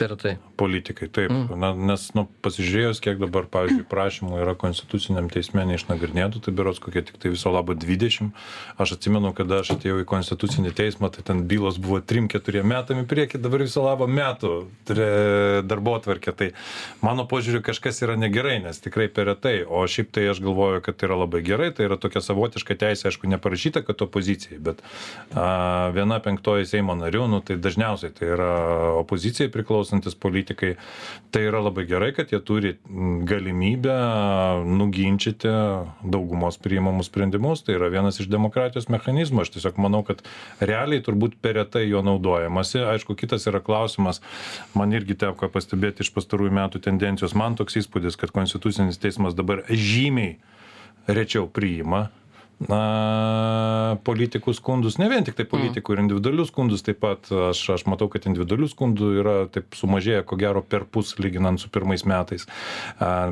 per 0.00 0.16
tai 0.16 0.34
politikai 0.56 1.08
taip. 1.12 1.30
Mm. 1.30 1.60
na 1.60 1.70
nes 1.92 2.06
nu 2.16 2.24
pasižiūrėjus 2.44 3.00
kiek 3.04 3.20
dabar 3.20 3.46
pavyzdžiui 3.52 3.84
prašymų 3.90 4.40
yra 4.40 4.54
konstituciniam 4.58 5.28
teisme 5.32 5.64
neišnagrinėtų 5.68 6.40
tai 6.44 6.54
berods 6.56 6.80
kokie 6.80 7.02
tiktai 7.04 7.32
viso 7.34 7.52
labo 7.52 7.76
dvidešim. 7.76 8.32
Aš 8.80 8.96
atsimenu 8.96 9.32
kada 9.36 9.60
aš 9.60 9.74
atėjau 9.76 10.00
į 10.02 10.08
konstitucinį 10.08 10.72
teismą 10.76 11.10
tai 11.12 11.24
ten 11.26 11.44
bylos 11.50 11.76
buvo 11.82 12.00
trim 12.00 12.30
keturiem 12.32 12.68
metam 12.72 13.02
į 13.02 13.06
priekį 13.10 13.42
dabar 13.44 13.64
viso 13.66 13.84
labo 13.84 14.08
metų 14.08 14.52
tre 14.88 15.10
darbotvarkė. 15.68 16.34
Tai 16.40 16.50
mano 17.04 17.26
požiūriu 17.28 17.60
kažkas 17.66 18.00
yra 18.06 18.16
negerai 18.20 18.58
nes 18.64 18.80
tikrai 18.80 19.10
per 19.12 19.28
retai. 19.30 19.60
O 19.68 19.84
šiaip 19.84 20.12
tai 20.16 20.28
aš 20.32 20.40
galvoju 20.44 20.84
kad 20.86 20.96
tai 20.96 21.10
yra 21.10 21.20
labai 21.24 21.44
gerai 21.44 21.70
tai 21.76 21.88
yra 21.90 22.00
tokia 22.00 22.24
savotiška 22.24 22.78
teisė 22.80 23.10
aišku 23.10 23.28
neparašyta 23.30 23.84
kad 23.84 24.00
opozicijai 24.06 24.60
bet 24.70 24.80
a 25.36 25.90
viena 25.94 26.20
penktoji 26.24 26.68
seimo 26.68 26.96
narių 26.96 27.28
nu 27.30 27.44
tai 27.44 27.58
dažniausiai 27.60 28.14
tai 28.16 28.32
yra 28.34 28.50
opozicijai 29.00 29.52
priklauso 29.52 29.89
priklausantys 29.90 30.14
politikai. 30.14 30.76
Tai 31.30 31.42
yra 31.42 31.60
labai 31.62 31.86
gerai, 31.86 32.12
kad 32.14 32.30
jie 32.30 32.40
turi 32.40 32.76
galimybę 33.26 33.94
nuginčyti 34.66 35.48
daugumos 36.02 36.58
priimamus 36.58 37.06
sprendimus. 37.06 37.62
Tai 37.62 37.74
yra 37.78 37.90
vienas 37.90 38.20
iš 38.20 38.28
demokratijos 38.30 38.88
mechanizmų. 38.88 39.42
Aš 39.42 39.54
tiesiog 39.54 39.78
manau, 39.78 40.02
kad 40.04 40.22
realiai 40.60 41.02
turbūt 41.02 41.38
per 41.40 41.56
retai 41.58 41.88
jo 41.88 42.02
naudojamasi. 42.02 42.82
Aišku, 42.94 43.14
kitas 43.14 43.46
yra 43.46 43.60
klausimas, 43.60 44.20
man 44.74 44.92
irgi 44.92 45.18
teko 45.18 45.50
pastebėti 45.50 46.04
iš 46.04 46.12
pastarųjų 46.14 46.54
metų 46.54 46.82
tendencijos. 46.82 47.34
Man 47.34 47.58
toks 47.58 47.78
įspūdis, 47.82 48.18
kad 48.18 48.34
Konstitucinis 48.34 48.98
teismas 48.98 49.34
dabar 49.38 49.64
žymiai 49.70 50.38
rečiau 51.10 51.48
priima 51.48 52.08
na 52.68 53.96
politikų 54.04 54.52
skundus 54.52 54.98
ne 55.00 55.08
vien 55.08 55.24
tiktai 55.24 55.46
politikų 55.48 55.94
ir 55.94 56.02
individualius 56.02 56.50
skundus 56.52 56.84
taip 56.84 56.98
pat 57.00 57.30
aš 57.32 57.62
aš 57.76 57.86
matau 57.88 58.10
kad 58.12 58.26
individualių 58.28 58.68
skundų 58.68 59.08
yra 59.22 59.34
taip 59.52 59.76
sumažėję 59.78 60.26
ko 60.28 60.36
gero 60.40 60.60
perpus 60.60 61.14
lyginant 61.22 61.60
su 61.62 61.70
pirmais 61.72 62.04
metais. 62.04 62.44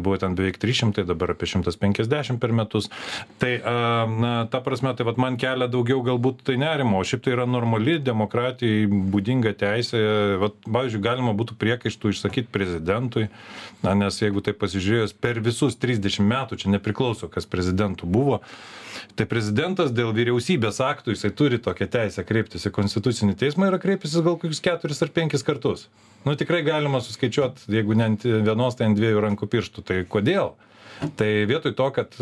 Buvo 0.01 0.17
ten 0.21 0.37
beveik 0.39 0.57
trys 0.63 0.81
šimtai 0.81 1.05
dabar 1.09 1.35
apie 1.35 1.51
šimtas 1.51 1.77
penkiasdešim 1.81 2.41
per 2.41 2.55
metus. 2.57 2.89
Tai 3.43 3.53
na 4.17 4.33
ta 4.51 4.63
prasme 4.65 4.95
tai 4.97 5.07
vat 5.09 5.21
man 5.21 5.37
kelia 5.41 5.69
daugiau 5.69 6.01
galbūt 6.07 6.47
tai 6.49 6.57
nerimo 6.61 7.03
o 7.03 7.05
šiaip 7.05 7.27
tai 7.27 7.37
yra 7.37 7.45
normali 7.49 7.99
demokratijai 8.01 8.89
būdinga 8.89 9.53
teisė. 9.61 10.01
Vat 10.41 10.57
pavyzdžiui 10.65 11.05
galima 11.05 11.37
būtų 11.37 11.59
priekaištų 11.61 12.15
išsakyt 12.15 12.53
prezidentui 12.55 13.29
na 13.85 13.95
nes 13.99 14.23
jeigu 14.23 14.43
taip 14.45 14.59
pasižiūrėjus 14.63 15.15
per 15.21 15.43
visus 15.45 15.77
trisdešim 15.79 16.27
metų 16.29 16.59
čia 16.63 16.73
nepriklauso 16.73 17.29
kas 17.31 17.47
prezidentu 17.47 18.09
buvo 18.09 18.41
tai 19.19 19.27
prezidentas 19.27 19.91
dėl 19.95 20.13
vyriausybės 20.15 20.79
aktų 20.85 21.15
jisai 21.15 21.33
turi 21.35 21.59
tokią 21.63 21.89
teisę 21.91 22.23
kreiptis 22.27 22.69
į 22.69 22.75
konstitucinį 22.77 23.35
teismą 23.41 23.67
yra 23.73 23.81
kreipęsis 23.83 24.23
gal 24.23 24.39
kokius 24.39 24.63
keturis 24.63 25.03
ar 25.03 25.11
penkis 25.15 25.45
kartus. 25.47 25.89
Nu 26.27 26.37
tikrai 26.39 26.63
galima 26.67 27.01
suskaičiuot 27.03 27.67
jeigu 27.73 27.97
ne 27.99 28.07
ant 28.13 28.27
vienos 28.27 28.79
tai 28.79 28.89
ant 28.89 28.99
dviejų 28.99 29.25
rankų 29.25 29.49
pirštų. 29.51 29.85
Tai 29.91 29.99
kodėl 30.11 30.53
tai 31.19 31.29
vietoj 31.49 31.75
to 31.79 31.89
kad 31.95 32.17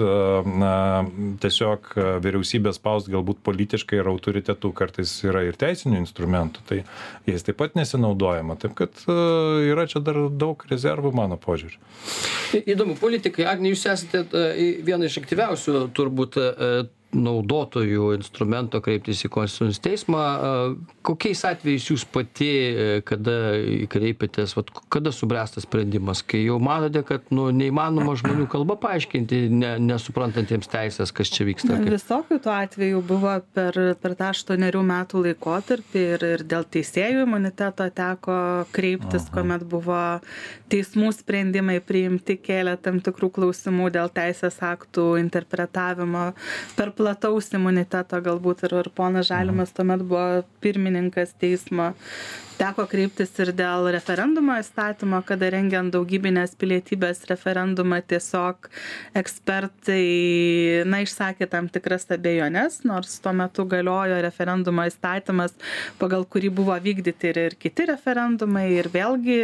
na 0.46 1.04
tiesiog 1.42 1.92
vyriausybę 2.24 2.72
spaust 2.76 3.10
galbūt 3.12 3.42
politiškai 3.46 4.00
ir 4.00 4.10
autoritetu 4.10 4.72
kartais 4.76 5.12
yra 5.26 5.44
ir 5.46 5.58
teisinių 5.60 6.00
instrumentų 6.02 6.64
tai 6.68 6.82
jais 7.28 7.46
taip 7.46 7.58
pat 7.60 7.76
nesinaudojama. 7.78 8.58
Taip 8.60 8.76
kad 8.78 9.04
yra 9.06 9.86
čia 9.90 10.02
dar 10.04 10.20
daug 10.30 10.62
rezervų 10.70 11.12
mano 11.16 11.38
požiūriu. 11.40 11.80
Įdomu 12.66 12.96
politikai 13.00 13.46
agne 13.48 13.72
jūs 13.72 13.86
esate 13.90 14.24
viena 14.86 15.08
iš 15.08 15.20
aktyviausių 15.22 15.88
turbūt 15.96 16.38
naudotojų 17.14 18.10
instrumento 18.16 18.80
kreiptis 18.84 19.22
į 19.26 19.30
konstitucinį 19.32 19.82
teismą 19.84 20.22
kokiais 21.06 21.42
atvejais 21.48 21.86
jūs 21.90 22.04
pati 22.10 22.50
kada 23.06 23.36
kreipiatės 23.92 24.56
vat 24.58 24.72
kada 24.92 25.12
subręsta 25.14 25.62
sprendimas 25.62 26.22
kai 26.26 26.42
jau 26.44 26.58
matote 26.62 27.02
kad 27.06 27.30
nu 27.34 27.48
neįmanoma 27.54 28.16
žmonių 28.18 28.48
kalba 28.52 28.76
paaiškinti 28.82 29.46
ne 29.54 29.72
nesuprantantiems 29.86 30.70
teisės 30.72 31.14
kas 31.14 31.30
čia 31.32 31.46
vyksta 31.48 31.78
visokių 31.86 32.40
tų 32.42 32.52
atvejų 32.56 33.02
buvo 33.06 33.36
per 33.56 33.78
per 34.02 34.16
tą 34.18 34.32
aštuonerių 34.34 34.82
metų 34.90 35.22
laikotarpį 35.28 36.04
ir 36.16 36.26
ir 36.32 36.44
dėl 36.48 36.66
teisėjų 36.76 37.24
imuniteto 37.26 37.88
teko 37.96 38.38
kreiptis 38.76 39.30
kuomet 39.32 39.64
buvo 39.70 40.02
teismų 40.72 41.12
sprendimai 41.14 41.78
priimti 41.84 42.38
kėlė 42.42 42.76
tam 42.82 43.00
tikrų 43.04 43.30
klausimų 43.38 43.92
dėl 43.94 44.10
teisės 44.12 44.58
aktų 44.64 45.08
interpretavimo 45.22 46.28
per 46.76 46.92
plataus 46.96 47.50
imuniteto 47.56 48.20
galbūt 48.24 48.66
ir, 48.66 48.76
ir 48.82 48.90
ponas 48.96 49.28
Žalimas 49.30 49.74
tuomet 49.76 50.04
buvo 50.06 50.42
pirmininkas 50.64 51.34
teismo 51.40 51.92
teko 52.56 52.86
kreiptis 52.88 53.32
ir 53.42 53.50
dėl 53.56 53.90
referendumo 53.94 54.56
įstatymo 54.60 55.20
kada 55.28 55.50
rengiant 55.52 55.92
daugybinės 55.94 56.54
pilietybės 56.60 57.24
referendumą 57.30 57.98
tiesiog 58.08 58.70
ekspertai 59.20 60.84
na 60.88 61.02
išsakė 61.04 61.48
tam 61.52 61.68
tikras 61.72 62.08
abejones 62.16 62.80
nors 62.88 63.18
tuo 63.24 63.34
metu 63.36 63.66
galiojo 63.68 64.22
referendumo 64.24 64.86
įstatymas 64.88 65.56
pagal 66.00 66.24
kurį 66.24 66.52
buvo 66.60 66.78
vykdyti 66.86 67.32
ir 67.32 67.42
ir 67.44 67.58
kiti 67.60 67.88
referendumai 67.92 68.66
ir 68.78 68.88
vėlgi 68.94 69.38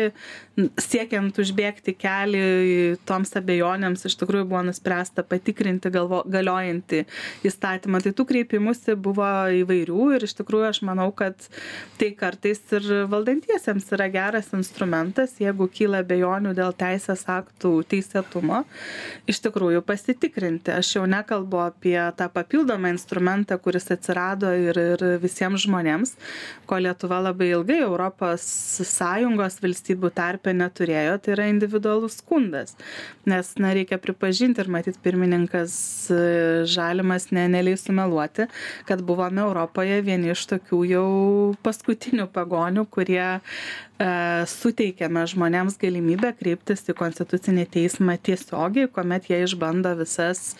siekiant 0.80 1.36
užbėgti 1.40 1.94
kelią 1.96 2.96
toms 3.08 3.32
abejonėms 3.40 4.04
iš 4.08 4.16
tikrųjų 4.20 4.48
buvo 4.50 4.64
nuspręsta 4.68 5.24
patikrinti 5.24 5.92
galvo 5.92 6.22
galiojantį 6.28 7.04
įstatymą. 7.48 8.02
Tai 8.04 8.12
tų 8.16 8.26
kreipimųsi 8.28 8.96
buvo 9.00 9.28
įvairių 9.62 10.08
ir 10.16 10.26
iš 10.28 10.36
tikrųjų 10.40 10.68
aš 10.68 10.82
manau 10.88 11.08
kad 11.16 11.48
tai 12.00 12.12
kartais 12.18 12.60
ir 12.76 12.88
valdantiesiems 13.10 13.88
yra 13.96 14.08
geras 14.12 14.50
instrumentas 14.56 15.34
jeigu 15.40 15.68
kyla 15.72 16.02
abejonių 16.04 16.52
dėl 16.56 16.74
teisės 16.78 17.24
aktų 17.30 17.72
teisėtumo 17.90 18.62
iš 19.30 19.40
tikrųjų 19.44 19.82
pasitikrinti. 19.86 20.72
Aš 20.74 20.94
jau 20.96 21.04
nekalbu 21.10 21.62
apie 21.64 21.96
tą 22.18 22.28
papildomą 22.32 22.92
instrumentą 22.94 23.58
kuris 23.62 23.90
atsirado 23.94 24.52
ir 24.54 24.78
ir 24.82 25.04
visiems 25.22 25.64
žmonėms 25.66 26.14
ko 26.70 26.80
lietuva 26.82 27.20
labai 27.28 27.50
ilgai 27.56 27.80
europos 27.82 28.44
sąjungos 28.88 29.60
valstybių 29.64 30.12
tarpe 30.14 30.54
neturėjo 30.56 31.18
tai 31.22 31.36
yra 31.36 31.48
individualus 31.50 32.20
skundas. 32.22 32.76
Nes 33.28 33.54
na 33.62 33.74
reikia 33.76 34.00
pripažinti 34.02 34.62
ir 34.62 34.70
matyt 34.72 34.98
pirmininkas 35.02 35.74
žalimas 36.70 37.30
ne 37.34 37.48
neleis 37.52 37.84
sumeluoti 37.86 38.48
kad 38.84 39.02
buvome 39.02 39.42
europoje 39.42 40.00
vieni 40.04 40.32
iš 40.32 40.44
tokių 40.50 40.80
jau 40.88 41.06
paskutinių 41.64 42.28
pagonių 42.32 42.84
kurie 42.92 43.18
E, 43.24 43.40
suteikiame 44.48 45.22
žmonėms 45.30 45.76
galimybę 45.80 46.32
kreiptis 46.38 46.84
į 46.90 46.94
konstitucinį 46.98 47.66
teismą 47.72 48.16
tiesiogiai, 48.24 48.88
kuomet 48.92 49.28
jie 49.30 49.42
išbando 49.46 49.92
visas, 49.98 50.54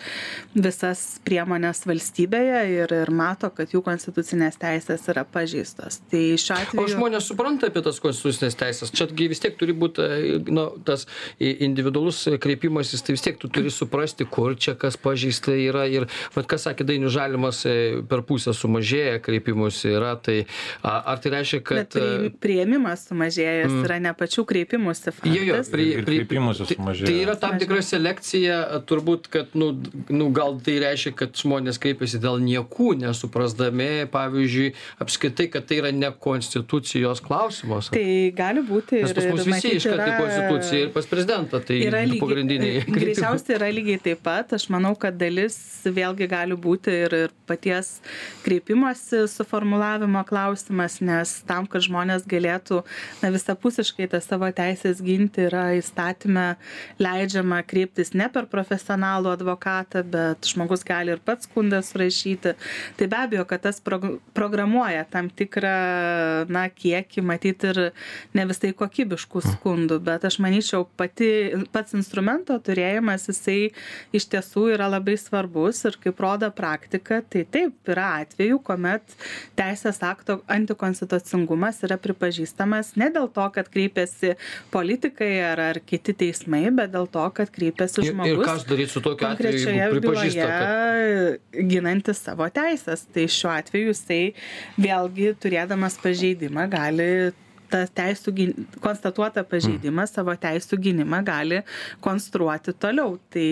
visas 0.55 1.03
priemonės 1.27 1.83
valstybėje 1.89 2.61
ir, 2.77 2.93
ir 3.03 3.11
mato, 3.13 3.49
kad 3.53 3.73
jų 3.73 3.83
konstitucinės 3.85 4.59
teisės 4.61 5.05
yra 5.11 5.25
pažįstos. 5.27 5.99
Tai 6.11 6.23
šiuo 6.41 6.57
atveju... 6.59 6.83
O 6.83 6.93
žmonės 6.93 7.27
supranta 7.31 7.69
apie 7.69 7.83
tas 7.85 7.99
konstitucinės 8.03 8.57
teisės. 8.59 8.93
Čiagi 8.95 9.29
vis 9.31 9.43
tiek 9.43 9.57
turi 9.59 9.75
būti 9.77 10.05
e, 10.05 10.39
nu, 10.47 10.67
tas 10.87 11.05
individualus 11.39 12.23
kreipimasis, 12.43 13.03
tai 13.05 13.17
vis 13.17 13.25
tiek 13.25 13.39
tu 13.41 13.51
turi 13.53 13.73
suprasti, 13.73 14.27
kur 14.29 14.57
čia 14.57 14.77
kas 14.79 14.97
pažįsta 15.01 15.55
yra. 15.57 15.85
Ir, 15.91 16.07
vad, 16.35 16.47
kas 16.49 16.67
sakė, 16.69 16.87
dainių 16.87 17.11
žalimas 17.13 17.63
e, 17.69 17.77
per 18.09 18.23
pusę 18.27 18.55
sumažėja 18.57 19.19
kreipimusi 19.23 19.93
yra. 19.97 20.15
Tai 20.23 20.39
ar 20.87 21.19
tai 21.21 21.35
reiškia, 21.37 21.63
kad... 21.65 21.99
Bet 21.99 22.39
prieimimas 22.43 23.07
sumažėja 23.09 23.32
sumažėjęs 23.33 23.71
mm. 23.71 23.85
yra 23.87 23.97
ne 24.01 24.11
pačių 24.17 24.43
kreipimųsi 24.49 25.11
faktas. 25.11 25.33
Jo, 25.33 25.43
jo, 25.47 25.57
prie, 25.71 25.87
prie, 26.03 26.17
kreipimusi 26.21 26.67
sumažėjo. 26.69 27.07
Tai, 27.07 27.13
tai 27.13 27.23
yra 27.23 27.35
tam 27.39 27.57
tikra 27.61 27.81
selekcija, 27.85 28.57
turbūt, 28.89 29.29
kad, 29.33 29.53
nu, 29.57 29.71
nu, 30.09 30.29
gal 30.35 30.57
tai 30.63 30.77
reiškia, 30.83 31.13
kad 31.23 31.37
žmonės 31.39 31.79
kreipiasi 31.81 32.21
dėl 32.23 32.41
niekų, 32.43 32.93
nesuprasdami, 33.01 34.07
pavyzdžiui, 34.13 34.73
apskritai, 35.03 35.49
kad 35.53 35.67
tai 35.69 35.79
yra 35.81 35.93
ne 35.95 36.11
konstitucijos 36.25 37.23
klausimas. 37.23 37.91
Tai 37.93 38.05
gali 38.37 38.63
būti 38.67 38.99
ir... 39.01 39.07
Nes 39.07 39.17
pas 39.17 39.29
mus 39.31 39.47
visi 39.49 39.75
iškart 39.79 40.03
į 40.05 40.17
konstituciją 40.21 40.87
ir 40.87 40.93
pas 40.95 41.09
prezidentą, 41.09 41.61
tai 41.63 41.79
yra 41.87 42.03
lygiai, 42.05 42.21
pagrindiniai. 42.23 42.83
Greičiausiai 42.97 43.57
yra 43.59 43.71
lygiai 43.73 44.01
taip 44.09 44.23
pat, 44.25 44.55
aš 44.57 44.69
manau, 44.73 44.93
kad 44.99 45.17
dalis 45.19 45.57
vėlgi 45.83 46.29
gali 46.31 46.57
būti 46.59 46.93
ir, 47.05 47.17
ir 47.25 47.35
paties 47.49 47.95
kreipimosi 48.45 49.25
suformulavimo 49.31 50.23
klausimas, 50.27 50.99
nes 51.03 51.39
tam, 51.47 51.67
kad 51.69 51.83
žmonės 51.85 52.27
galėtų 52.29 52.83
na 53.23 53.31
visapusiškai 53.33 54.07
tas 54.11 54.27
savo 54.27 54.49
teises 54.55 54.99
ginti 55.03 55.45
yra 55.47 55.69
įstatyme 55.77 56.45
leidžiama 57.01 57.61
kreiptis 57.67 58.11
ne 58.17 58.27
per 58.33 58.49
profesionalų 58.51 59.31
advokatą 59.37 60.03
bet 60.13 60.49
žmogus 60.51 60.83
gali 60.87 61.13
ir 61.15 61.21
pats 61.23 61.47
skundą 61.47 61.79
surašyti 61.85 62.53
tai 62.99 63.07
be 63.07 63.19
abejo 63.19 63.45
kad 63.47 63.63
tas 63.63 63.79
prog 63.83 64.09
programuoja 64.35 65.05
tam 65.11 65.29
tikrą 65.31 65.73
na 66.51 66.65
kiekį 66.69 67.23
matyt 67.25 67.63
ir 67.69 67.79
ne 68.35 68.45
visai 68.49 68.73
kokybiškų 68.77 69.43
skundų 69.47 69.99
bet 70.03 70.27
aš 70.27 70.39
manyčiau 70.43 70.83
pati 70.99 71.29
pats 71.75 71.95
instrumento 71.97 72.57
turėjimas 72.59 73.29
jisai 73.31 73.71
iš 74.15 74.27
tiesų 74.33 74.67
yra 74.75 74.89
labai 74.91 75.15
svarbus 75.21 75.83
ir 75.87 75.99
kaip 76.03 76.19
rodo 76.23 76.51
praktika 76.51 77.21
tai 77.23 77.45
taip 77.47 77.93
yra 77.95 78.09
atvejų 78.25 78.59
kuomet 78.67 79.15
teisės 79.59 80.01
akto 80.03 80.41
antikonstitucingumas 80.51 81.83
yra 81.87 81.99
pripažįstamas 82.01 82.95
ne 82.99 83.12
dėl 83.15 83.29
to, 83.33 83.45
kad 83.55 83.69
kreipiasi 83.73 84.33
politikai 84.73 85.31
ar, 85.51 85.61
ar 85.71 85.79
kiti 85.85 86.15
teismai, 86.23 86.65
bet 86.75 86.93
dėl 86.95 87.07
to, 87.13 87.25
kad 87.37 87.51
kreipiasi 87.53 88.07
žmogus. 88.09 88.33
Ir, 88.33 88.41
ir 88.41 88.49
kas 88.49 88.67
daryti 88.69 88.95
su 88.95 89.03
tokiu 89.05 89.29
atveju, 89.29 89.63
jeigu 89.77 90.01
pripažįsta, 90.01 90.49
kad... 90.49 91.63
ginantis 91.71 92.23
savo 92.25 92.49
teisės. 92.53 93.07
Tai 93.13 93.27
šiuo 93.37 93.53
atveju 93.53 93.93
jisai 93.93 94.21
vėlgi 94.81 95.33
turėdamas 95.43 95.99
pažeidimą 96.03 96.67
gali 96.73 97.09
tą 97.73 97.81
teisų 97.97 98.33
gyn 98.37 98.67
konstatuotą 98.83 99.43
pažeidimą, 99.49 100.05
savo 100.09 100.35
teisų 100.39 100.77
gynimą 100.83 101.21
gali 101.25 101.61
konstruoti 102.03 102.73
toliau. 102.77 103.17
Tai 103.33 103.45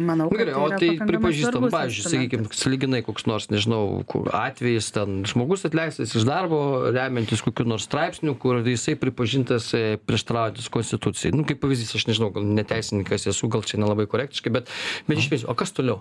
manau, 0.00 0.28
kad 0.32 0.42
Gerai, 0.42 0.54
o 0.56 0.68
tai, 0.72 0.90
tai 1.00 1.08
pripažįstam, 1.10 1.68
pavyzdžiui, 1.74 2.06
sakykime, 2.14 2.50
saliginai 2.56 3.02
koks 3.06 3.28
nors, 3.28 3.48
nežinau, 3.52 4.00
atvejis, 4.36 4.90
ten 4.96 5.22
žmogus 5.28 5.66
atleistas 5.68 6.14
iš 6.16 6.26
darbo, 6.28 6.60
remiantis 6.94 7.44
kokiu 7.44 7.68
nors 7.68 7.86
straipsniu, 7.88 8.36
kur 8.40 8.62
jisai 8.64 8.96
pripažintas 9.00 9.68
e, 9.76 9.84
prieštraujantis 10.08 10.70
konstitucijai. 10.72 11.34
Nu, 11.36 11.46
kaip 11.48 11.60
pavyzdys, 11.64 11.94
aš 11.98 12.08
nežinau, 12.10 12.32
gal 12.34 12.46
neteisininkas 12.56 13.28
esu, 13.32 13.50
gal 13.52 13.66
čia 13.66 13.80
nelabai 13.82 14.08
korektiškai, 14.10 14.54
bet, 14.54 14.72
bet 15.10 15.20
iš 15.20 15.30
principo, 15.32 15.52
o 15.52 15.58
kas 15.58 15.74
toliau? 15.76 16.00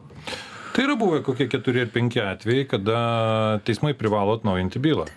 Tai 0.76 0.84
yra 0.84 0.98
buvę 1.00 1.22
kokie 1.24 1.48
keturi 1.48 1.86
ar 1.86 1.92
penki 1.94 2.20
atvejai, 2.20 2.66
kada 2.68 2.98
teismai 3.68 3.94
privalo 3.96 4.36
atnaujinti 4.36 4.82
bylą 4.84 5.08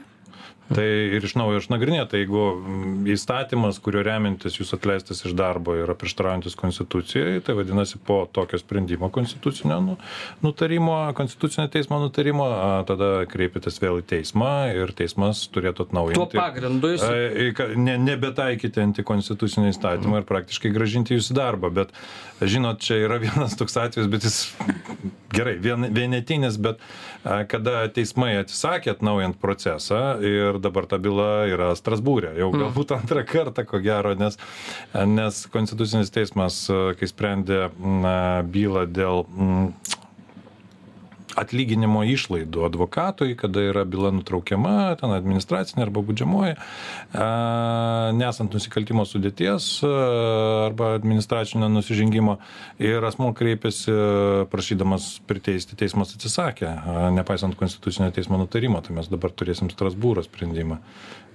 tai 0.74 0.84
ir 1.16 1.24
iš 1.24 1.32
naujo 1.38 1.62
išnagrinėt 1.62 2.10
tai 2.12 2.20
jeigu 2.22 2.42
įstatymas 3.08 3.78
kuriuo 3.80 4.02
remiantis 4.04 4.58
jūs 4.58 4.74
atleistas 4.76 5.22
iš 5.24 5.32
darbo 5.38 5.72
yra 5.78 5.94
prieštaraujantis 5.96 6.56
konstitucijai 6.60 7.40
tai 7.44 7.56
vadinasi 7.56 8.00
po 8.04 8.20
tokio 8.32 8.60
sprendimo 8.60 9.08
konstitucinio 9.12 9.78
nu 9.84 9.96
nutarimo 10.44 10.98
konstitucinio 11.16 11.70
teismo 11.72 12.00
nutarimo 12.02 12.48
tada 12.88 13.10
kreipiatės 13.32 13.80
vėl 13.80 14.02
į 14.02 14.06
teismą 14.12 14.52
ir 14.76 14.92
teismas 14.98 15.46
turėtų 15.54 15.88
atnaujinti 15.88 16.20
tuo 16.20 16.28
pagrindu 16.36 16.92
jis 16.92 17.06
ne 17.76 17.96
nebetaikyti 18.04 18.84
antikonstitucinio 18.84 19.72
įstatymo 19.72 20.20
ir 20.20 20.28
praktiškai 20.28 20.74
grąžinti 20.74 21.16
jus 21.16 21.32
į 21.32 21.38
darbą 21.40 21.72
bet 21.80 21.96
žinot 22.44 22.84
čia 22.84 23.00
yra 23.06 23.16
vienas 23.24 23.56
toks 23.56 23.80
atvejis 23.80 24.12
bet 24.12 24.28
jis 24.28 24.42
gerai 25.32 25.56
vien 25.64 25.88
vienetinis 25.96 26.60
bet 26.60 26.84
kada 27.24 27.86
teismai 27.92 28.36
atsisakė 28.42 28.92
atnaujint 28.94 29.40
procesą 29.40 30.18
ir 30.24 30.57
dabar 30.62 30.88
ta 30.90 30.98
byla 31.02 31.46
yra 31.50 31.70
strasbūre 31.78 32.34
jau 32.38 32.50
mm. 32.52 32.64
galbūt 32.64 32.96
antrą 32.98 33.24
kartą 33.28 33.64
ko 33.68 33.82
gero 33.84 34.14
nes 34.18 34.38
nes 34.94 35.44
konstitucinis 35.52 36.12
teismas 36.14 36.64
kai 36.68 37.10
sprendė 37.10 37.68
na 37.78 38.18
bylą 38.46 38.86
dėl 38.90 39.24
atlyginimo 41.38 42.02
išlaidų 42.08 42.64
advokatui, 42.68 43.34
kada 43.38 43.62
yra 43.70 43.84
byla 43.88 44.10
nutraukiama, 44.16 44.96
ten 45.00 45.12
administracinė 45.14 45.84
arba 45.86 46.02
būdžiamoji, 46.06 46.56
nesant 48.18 48.56
nusikaltimo 48.56 49.06
sudėties 49.08 49.70
arba 49.86 50.94
administracinio 50.96 51.70
nusižengimo 51.72 52.38
ir 52.82 53.04
asmo 53.08 53.30
kreipėsi 53.36 53.94
prašydamas 54.52 55.10
priteisti, 55.28 55.78
teismas 55.78 56.16
atsisakė, 56.16 56.72
nepaisant 57.16 57.58
konstitucinio 57.58 58.10
teismo 58.14 58.40
nutarimo, 58.40 58.82
tai 58.84 58.98
mes 58.98 59.10
dabar 59.12 59.34
turėsim 59.34 59.70
Strasbūro 59.72 60.24
sprendimą 60.26 60.82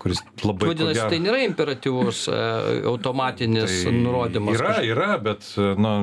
kuris 0.03 0.19
labai. 0.43 0.69
Vadinasi, 0.73 1.03
tai 1.11 1.19
nėra 1.23 1.39
imperatyvus 1.47 2.25
automatinis 2.89 3.71
tai 3.85 3.93
nurodymas. 3.95 4.57
Yra, 4.57 4.73
kaž... 4.75 4.87
yra, 4.91 5.09
bet, 5.23 5.47
na, 5.79 5.93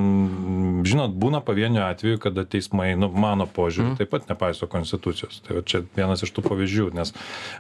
žinot, 0.89 1.17
būna 1.21 1.43
pavienių 1.45 1.83
atvejų, 1.85 2.21
kada 2.25 2.47
teismai, 2.49 2.93
nu, 2.99 3.11
mano 3.13 3.47
požiūrį, 3.51 3.90
mm. 3.91 3.99
taip 4.01 4.13
pat 4.13 4.29
nepaiso 4.31 4.69
konstitucijos. 4.71 5.41
Tai 5.47 5.59
va, 5.59 5.65
čia 5.67 5.83
vienas 5.97 6.25
iš 6.25 6.33
tų 6.37 6.45
pavyzdžių, 6.47 6.89
nes 6.97 7.13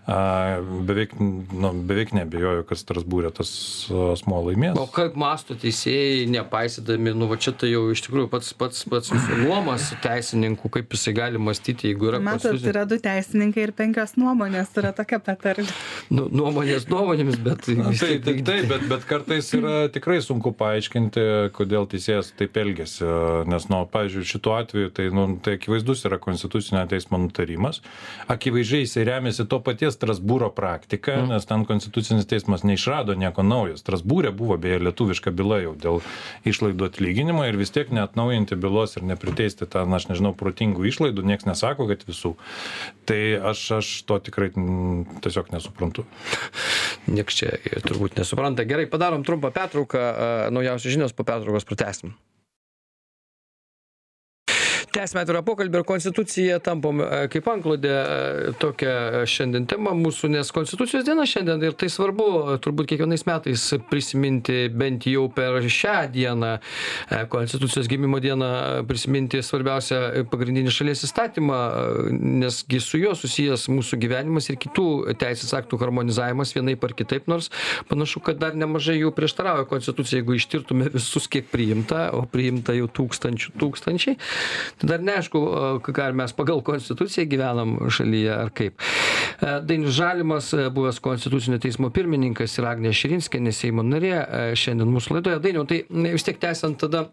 a, 0.06 0.18
beveik, 0.88 1.16
nu, 1.20 1.72
beveik 1.86 2.14
nebejoju, 2.16 2.66
kad 2.68 2.80
Strasbūrė 2.80 3.32
tas 3.36 3.52
asmo 4.14 4.40
laimės. 4.46 4.78
O 4.80 4.86
kaip 4.90 5.18
masto 5.20 5.56
teisėjai, 5.58 6.26
nepaisydami, 6.30 7.14
nu, 7.18 7.28
va 7.30 7.38
čia 7.40 7.54
tai 7.56 7.72
jau 7.72 7.86
iš 7.92 8.04
tikrųjų 8.06 8.30
pats, 8.32 8.52
pats, 8.58 8.84
pats 8.90 9.12
nuomas 9.42 9.90
teisininkų, 10.04 10.70
kaip 10.78 10.96
jisai 10.96 11.14
gali 11.16 11.40
mąstyti, 11.42 11.90
jeigu 11.90 12.10
yra... 12.12 12.22
Matot, 12.24 12.58
yra 12.70 12.86
du 12.88 13.00
teisininkai 13.02 13.66
ir 13.68 13.74
penkios 13.76 14.16
nuomonės, 14.20 14.72
yra 14.80 14.92
tokia 14.96 15.20
patarlė. 15.24 15.66
Nu, 16.12 16.26
nuomonės 16.32 16.88
nuomonėmis, 16.90 17.40
bet... 17.44 17.66
Taip, 17.66 18.24
taip, 18.24 18.42
taip, 18.46 18.66
bet, 18.70 18.86
bet 18.90 19.06
kartais 19.08 19.50
yra 19.56 19.74
tikrai 19.92 20.20
sunku 20.24 20.52
paaiškinti, 20.56 21.26
kodėl 21.56 21.88
teisėjas 21.90 22.32
taip 22.38 22.56
elgesi. 22.60 23.04
Nes, 23.50 23.66
nu, 23.72 23.82
pavyzdžiui, 23.90 24.26
šituo 24.28 24.56
atveju 24.58 24.92
tai, 24.96 25.08
nu, 25.14 25.26
tai 25.44 25.56
akivaizdus 25.58 26.04
yra 26.08 26.19
konstitucinio 26.22 26.82
teismo 26.90 27.18
nutarimas. 27.20 27.80
Akivaizdžiai 28.30 28.84
jisai 28.84 29.04
remiasi 29.08 29.46
to 29.50 29.60
paties 29.64 29.96
Strasbūro 29.96 30.50
praktika, 30.54 31.16
mm. 31.18 31.34
nes 31.34 31.48
ten 31.48 31.64
konstitucinis 31.68 32.28
teismas 32.30 32.64
neišrado 32.66 33.16
nieko 33.18 33.44
naujo. 33.46 33.78
Strasbūrė 33.80 34.32
buvo 34.36 34.56
beje 34.60 34.80
lietuviška 34.86 35.32
byla 35.36 35.60
jau 35.64 35.74
dėl 35.80 36.00
išlaidų 36.48 36.88
atlyginimo 36.90 37.44
ir 37.48 37.58
vis 37.60 37.74
tiek 37.74 37.92
neatnaujinti 37.94 38.58
bylos 38.60 38.96
ir 38.96 39.06
nepriteisti 39.10 39.68
tą, 39.70 39.84
na, 39.88 40.00
aš 40.00 40.10
nežinau, 40.12 40.32
protingų 40.36 40.86
išlaidų, 40.92 41.26
niekas 41.26 41.48
nesako, 41.50 41.88
kad 41.90 42.06
visų. 42.08 42.36
Tai 43.08 43.20
aš, 43.52 43.66
aš 43.80 43.92
to 44.08 44.20
tikrai 44.30 44.50
tiesiog 44.54 45.52
nesuprantu. 45.54 46.06
Niekas 47.10 47.42
čia 47.42 47.54
turbūt 47.86 48.20
nesupranta. 48.20 48.66
Gerai, 48.68 48.88
padarom 48.90 49.26
trumpą 49.26 49.52
pertrauką. 49.54 50.10
Naujausios 50.54 50.94
žinios 50.94 51.16
po 51.16 51.26
pertraukos 51.26 51.66
pratesim 51.68 52.14
tęsiame 54.94 55.22
atvirą 55.24 55.42
pokalbį 55.46 55.80
ir 55.80 55.84
konstitucija 55.86 56.58
tampam 56.64 57.00
e, 57.04 57.08
kaip 57.30 57.46
antklodė 57.50 57.90
e, 57.90 58.52
tokia 58.60 59.22
šiandien 59.30 59.66
tema 59.70 59.92
mūsų 59.96 60.30
nes 60.34 60.50
konstitucijos 60.54 61.04
diena 61.06 61.26
šiandien 61.28 61.62
ir 61.62 61.76
tai 61.78 61.90
svarbu 61.92 62.56
turbūt 62.64 62.90
kiekvienais 62.90 63.24
metais 63.28 63.66
prisiminti 63.90 64.64
bent 64.74 65.06
jau 65.10 65.28
per 65.34 65.60
šią 65.62 65.96
dieną 66.14 66.52
e, 66.56 67.20
konstitucijos 67.30 67.90
gimimo 67.90 68.20
dieną 68.22 68.50
prisiminti 68.88 69.42
svarbiausią 69.46 70.24
pagrindinį 70.32 70.74
šalies 70.74 71.04
įstatymą 71.06 71.60
nes 72.42 72.62
gi 72.70 72.82
su 72.82 73.00
juo 73.00 73.14
susijęs 73.18 73.68
mūsų 73.70 74.00
gyvenimas 74.02 74.50
ir 74.50 74.58
kitų 74.60 75.14
teisės 75.20 75.54
aktų 75.60 75.78
harmonizavimas 75.84 76.54
vienaip 76.56 76.84
ar 76.88 76.96
kitaip 76.98 77.30
nors 77.30 77.50
panašu 77.90 78.24
kad 78.26 78.42
dar 78.42 78.58
nemažai 78.58 78.98
jų 78.98 79.14
prieštarauja 79.14 79.68
konstitucijai 79.70 80.20
jeigu 80.20 80.38
ištirtume 80.38 80.90
visus 80.90 81.30
kiek 81.30 81.46
priimta 81.52 82.08
o 82.16 82.26
priimta 82.30 82.74
jau 82.74 82.90
tūkstančių 83.00 83.54
tūkstančiai 83.60 84.18
dar 84.82 85.02
neaišku, 85.04 85.40
ar 86.04 86.16
mes 86.16 86.32
pagal 86.36 86.62
konstituciją 86.64 87.26
gyvenam 87.30 87.76
šalyje 87.92 88.32
ar 88.34 88.52
kaip. 88.56 88.80
E, 89.40 89.56
Dainius 89.66 89.96
Žalimas, 89.96 90.52
e, 90.54 90.68
buvęs 90.74 91.00
konstitucinio 91.04 91.60
teismo 91.62 91.90
pirmininkas 91.94 92.58
ir 92.58 92.68
Agnė 92.70 92.94
Širinskė, 92.96 93.42
Seimo 93.52 93.84
narė, 93.86 94.14
e, 94.16 94.54
šiandien 94.56 94.90
mūsų 94.92 95.18
laidoje. 95.18 95.42
Dainiau, 95.44 95.66
tai 95.68 95.82
vis 95.90 96.26
tiek 96.26 96.40
tęsiant 96.40 96.78
tada 96.80 97.06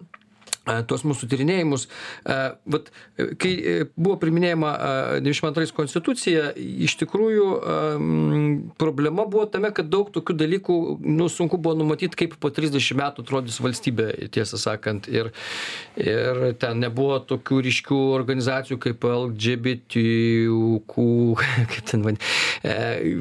tuos 0.88 1.04
mūsų 1.08 1.30
tyrinėjimus. 1.32 1.88
Vat, 2.26 2.92
kai 3.42 3.54
buvo 3.96 4.18
priminėjama 4.22 4.72
92 5.24 5.76
konstitucija, 5.78 6.52
iš 6.58 6.98
tikrųjų 7.02 7.48
problema 8.80 9.26
buvo 9.30 9.46
tame, 9.52 9.72
kad 9.76 9.90
daug 9.92 10.12
tokių 10.14 10.36
dalykų 10.38 10.78
nu, 11.06 11.30
sunku 11.32 11.60
buvo 11.62 11.78
numatyti, 11.80 12.18
kaip 12.24 12.38
po 12.42 12.52
30 12.54 12.98
metų 13.00 13.26
atrodys 13.26 13.60
valstybė, 13.64 14.10
tiesą 14.34 14.60
sakant. 14.62 15.08
Ir, 15.12 15.32
ir 16.00 16.42
ten 16.62 16.82
nebuvo 16.84 17.20
tokių 17.28 17.62
ryškių 17.68 18.00
organizacijų 18.18 18.80
kaip 18.88 19.08
LGBT, 19.08 20.04
kaip 21.74 21.92
ten 21.92 22.06
man, 22.06 22.20
e, 22.64 22.76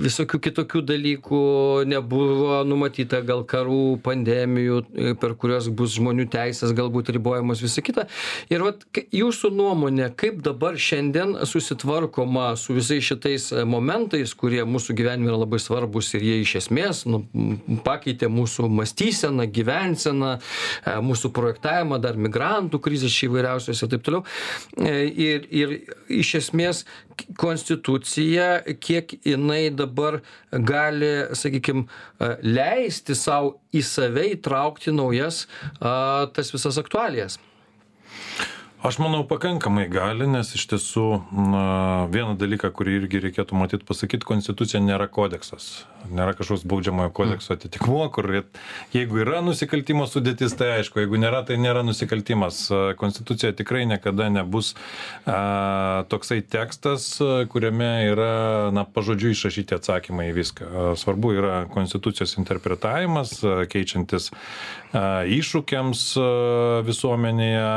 visokių 0.07 0.41
kitokių 0.49 0.83
dalykų, 0.91 1.43
nebuvo 1.91 2.63
numatyta 2.69 3.23
gal 3.27 3.45
karų, 3.49 3.99
pandemijų, 4.05 4.83
per 5.21 5.37
kurios 5.39 5.69
bus 5.69 5.97
žmonių 5.97 6.29
teisės 6.33 6.75
galbūt 6.77 7.13
ribojamas 7.17 7.36
ribojamos 7.37 7.63
visa 7.63 7.83
kita. 7.83 8.07
Ir 8.51 8.65
vat, 8.65 8.85
jūsų 9.15 9.51
nuomonė, 9.55 10.11
kaip 10.17 10.41
dabar 10.45 10.77
šiandien 10.81 11.37
susitvarkoma 11.47 12.55
su 12.57 12.75
visais 12.77 13.05
šitais 13.05 13.51
e, 13.53 13.65
momentais, 13.69 14.35
kurie 14.35 14.65
mūsų 14.65 14.97
gyvenime 14.97 15.31
yra 15.31 15.41
labai 15.43 15.61
svarbus 15.61 16.13
ir 16.17 16.25
jie 16.25 16.41
iš 16.43 16.57
esmės 16.63 17.05
nu, 17.09 17.23
pakeitė 17.85 18.31
mūsų 18.33 18.69
mąstyseną, 18.73 19.49
gyvenseną, 19.53 20.37
e, 20.39 20.97
mūsų 21.05 21.33
projektavimą, 21.37 22.01
dar 22.03 22.17
migrantų 22.17 22.81
krizės 22.83 23.17
įvairiausios 23.27 23.83
ir 23.83 23.93
taip 23.93 24.07
toliau. 24.07 24.25
E, 24.81 25.07
ir, 25.11 25.49
ir 25.51 25.77
iš 26.09 26.35
esmės 26.43 26.85
konstitucija, 27.39 28.63
kiek 28.81 29.15
jinai 29.25 29.71
dabar 29.75 30.21
gali, 30.51 31.13
sakykime, 31.37 31.87
leisti 32.45 33.17
savo 33.19 33.57
į 33.75 33.83
save 33.87 34.29
įtraukti 34.37 34.95
naujas 34.95 35.45
a, 35.81 36.27
tas 36.37 36.53
visas 36.55 36.79
aktualijas. 36.81 37.39
Aš 38.85 38.99
manau, 39.01 39.23
pakankamai 39.25 39.87
gali, 39.89 40.27
nes 40.29 40.51
iš 40.55 40.67
tiesų 40.69 41.07
na, 41.33 41.65
vieną 42.13 42.37
dalyką, 42.37 42.69
kurį 42.77 42.99
irgi 43.01 43.23
reikėtų 43.25 43.57
matyti 43.57 43.89
pasakyti, 43.89 44.29
konstitucija 44.29 44.83
nėra 44.85 45.09
kodeksas 45.09 45.87
nėra 46.13 46.35
kažkoks 46.37 46.65
baudžiamojo 46.69 47.11
kodekso 47.15 47.55
atitikmuo, 47.57 48.07
kur 48.15 48.29
jeigu 48.95 49.21
yra 49.23 49.41
nusikaltimo 49.45 50.07
sudėtis, 50.11 50.55
tai 50.59 50.73
aišku, 50.79 51.01
jeigu 51.03 51.19
nėra, 51.21 51.43
tai 51.47 51.59
nėra 51.61 51.83
nusikaltimas. 51.87 52.67
Konstitucija 53.01 53.53
tikrai 53.57 53.85
niekada 53.89 54.29
nebus 54.33 54.75
a, 55.25 56.05
toksai 56.11 56.43
tekstas, 56.43 57.09
kuriame 57.53 57.91
yra, 58.11 58.33
na, 58.75 58.87
pažodžiui 58.87 59.35
išrašyti 59.37 59.77
atsakymai 59.79 60.31
į 60.31 60.37
viską. 60.41 60.71
Svarbu 61.01 61.35
yra 61.37 61.57
konstitucijos 61.73 62.37
interpretavimas, 62.41 63.39
keičiantis 63.73 64.31
a, 64.33 65.25
iššūkiams 65.39 66.07
a, 66.21 66.29
visuomenėje 66.87 67.71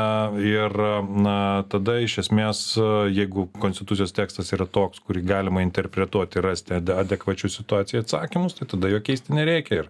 ir, 0.49 0.79
na, 1.05 1.37
tada 1.71 1.99
iš 2.03 2.19
esmės, 2.25 2.63
jeigu 3.13 3.47
konstitucijos 3.59 4.15
tekstas 4.15 4.53
yra 4.55 4.67
toks, 4.69 5.03
kurį 5.05 5.25
galima 5.27 5.63
interpretuoti, 5.65 6.43
rasti 6.43 6.77
adekvačių 6.79 7.51
situacijų 7.53 8.03
atsakymų, 8.03 8.29
įsakymus, 8.29 8.55
tai 8.57 8.67
tada 8.67 8.89
jo 8.89 8.99
keisti 9.01 9.33
nereikia. 9.33 9.83
Ir 9.83 9.89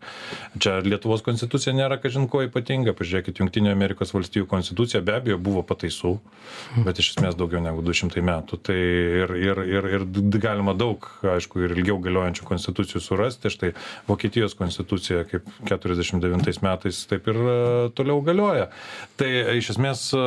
čia 0.60 0.80
Lietuvos 0.84 1.22
konstitucija 1.22 1.74
nėra 1.74 2.00
kažin 2.02 2.28
ko 2.28 2.44
ypatinga. 2.46 2.94
Pažiūrėkit, 2.94 3.40
Junktinio 3.40 3.72
Amerikos 3.72 4.14
valstybių 4.14 4.48
konstitucija 4.48 5.02
be 5.02 5.16
abejo 5.18 5.38
buvo 5.38 5.64
pataisų, 5.64 6.18
bet 6.86 7.00
iš 7.00 7.16
esmės 7.16 7.38
daugiau 7.38 7.62
negu 7.62 7.84
200 7.86 8.22
metų. 8.22 8.60
Tai 8.64 8.78
ir, 8.78 9.36
ir, 9.38 9.64
ir, 9.68 9.90
ir 9.98 10.08
galima 10.40 10.74
daug, 10.74 11.06
aišku, 11.24 11.64
ir 11.66 11.76
ilgiau 11.78 12.00
galiojančių 12.00 12.48
konstitucijų 12.48 13.02
surasti. 13.04 13.52
Štai 13.54 13.74
Vokietijos 14.08 14.56
konstitucija 14.58 15.26
kaip 15.30 15.48
49 15.70 16.64
metais 16.66 17.04
taip 17.10 17.28
ir 17.30 17.40
e, 17.40 17.58
toliau 17.98 18.22
galioja. 18.26 18.70
Tai 19.20 19.30
iš 19.60 19.74
esmės 19.76 20.10
e, 20.14 20.24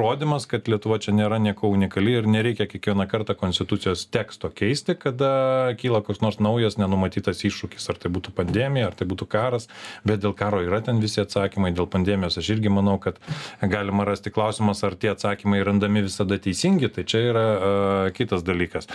įrodymas, 0.00 0.46
kad 0.48 0.68
Lietuva 0.70 0.96
čia 1.02 1.12
nėra 1.12 1.36
nieko 1.42 1.68
unikali 1.68 2.14
ir 2.16 2.26
nereikia 2.30 2.64
kiekvieną 2.70 3.04
kartą 3.10 3.34
konstitucijos 3.36 4.06
teksto 4.08 4.48
keisti, 4.48 4.94
kada 4.96 5.74
kyla 5.80 6.00
koks 6.06 6.22
nors 6.24 6.38
naujas 6.40 6.78
nenumatytas 6.80 7.42
iššūkis, 7.44 7.88
ar 7.92 8.00
tai 8.00 8.10
būtų 8.12 8.32
pandemija, 8.36 8.88
ar 8.88 8.96
tai 8.96 9.06
būtų 9.10 9.28
karas, 9.28 9.68
bet 10.08 10.22
dėl 10.24 10.32
karo 10.36 10.62
yra 10.64 10.80
ten 10.84 11.02
visi 11.04 11.20
atsakymai, 11.20 11.74
dėl 11.76 11.88
pandemijos 11.90 12.40
aš 12.40 12.48
irgi 12.56 12.72
manau, 12.72 12.96
kad 13.02 13.20
galima 13.60 14.06
rasti 14.08 14.32
klausimas, 14.32 14.80
ar 14.86 14.96
tie 14.96 15.12
atsakymai 15.12 15.60
randami 15.66 16.06
visada 16.06 16.40
teisingi, 16.40 16.88
tai 16.88 17.04
čia 17.04 17.22
yra 17.28 17.44
uh, 17.44 18.08
kitas 18.16 18.46
dalykas. 18.46 18.88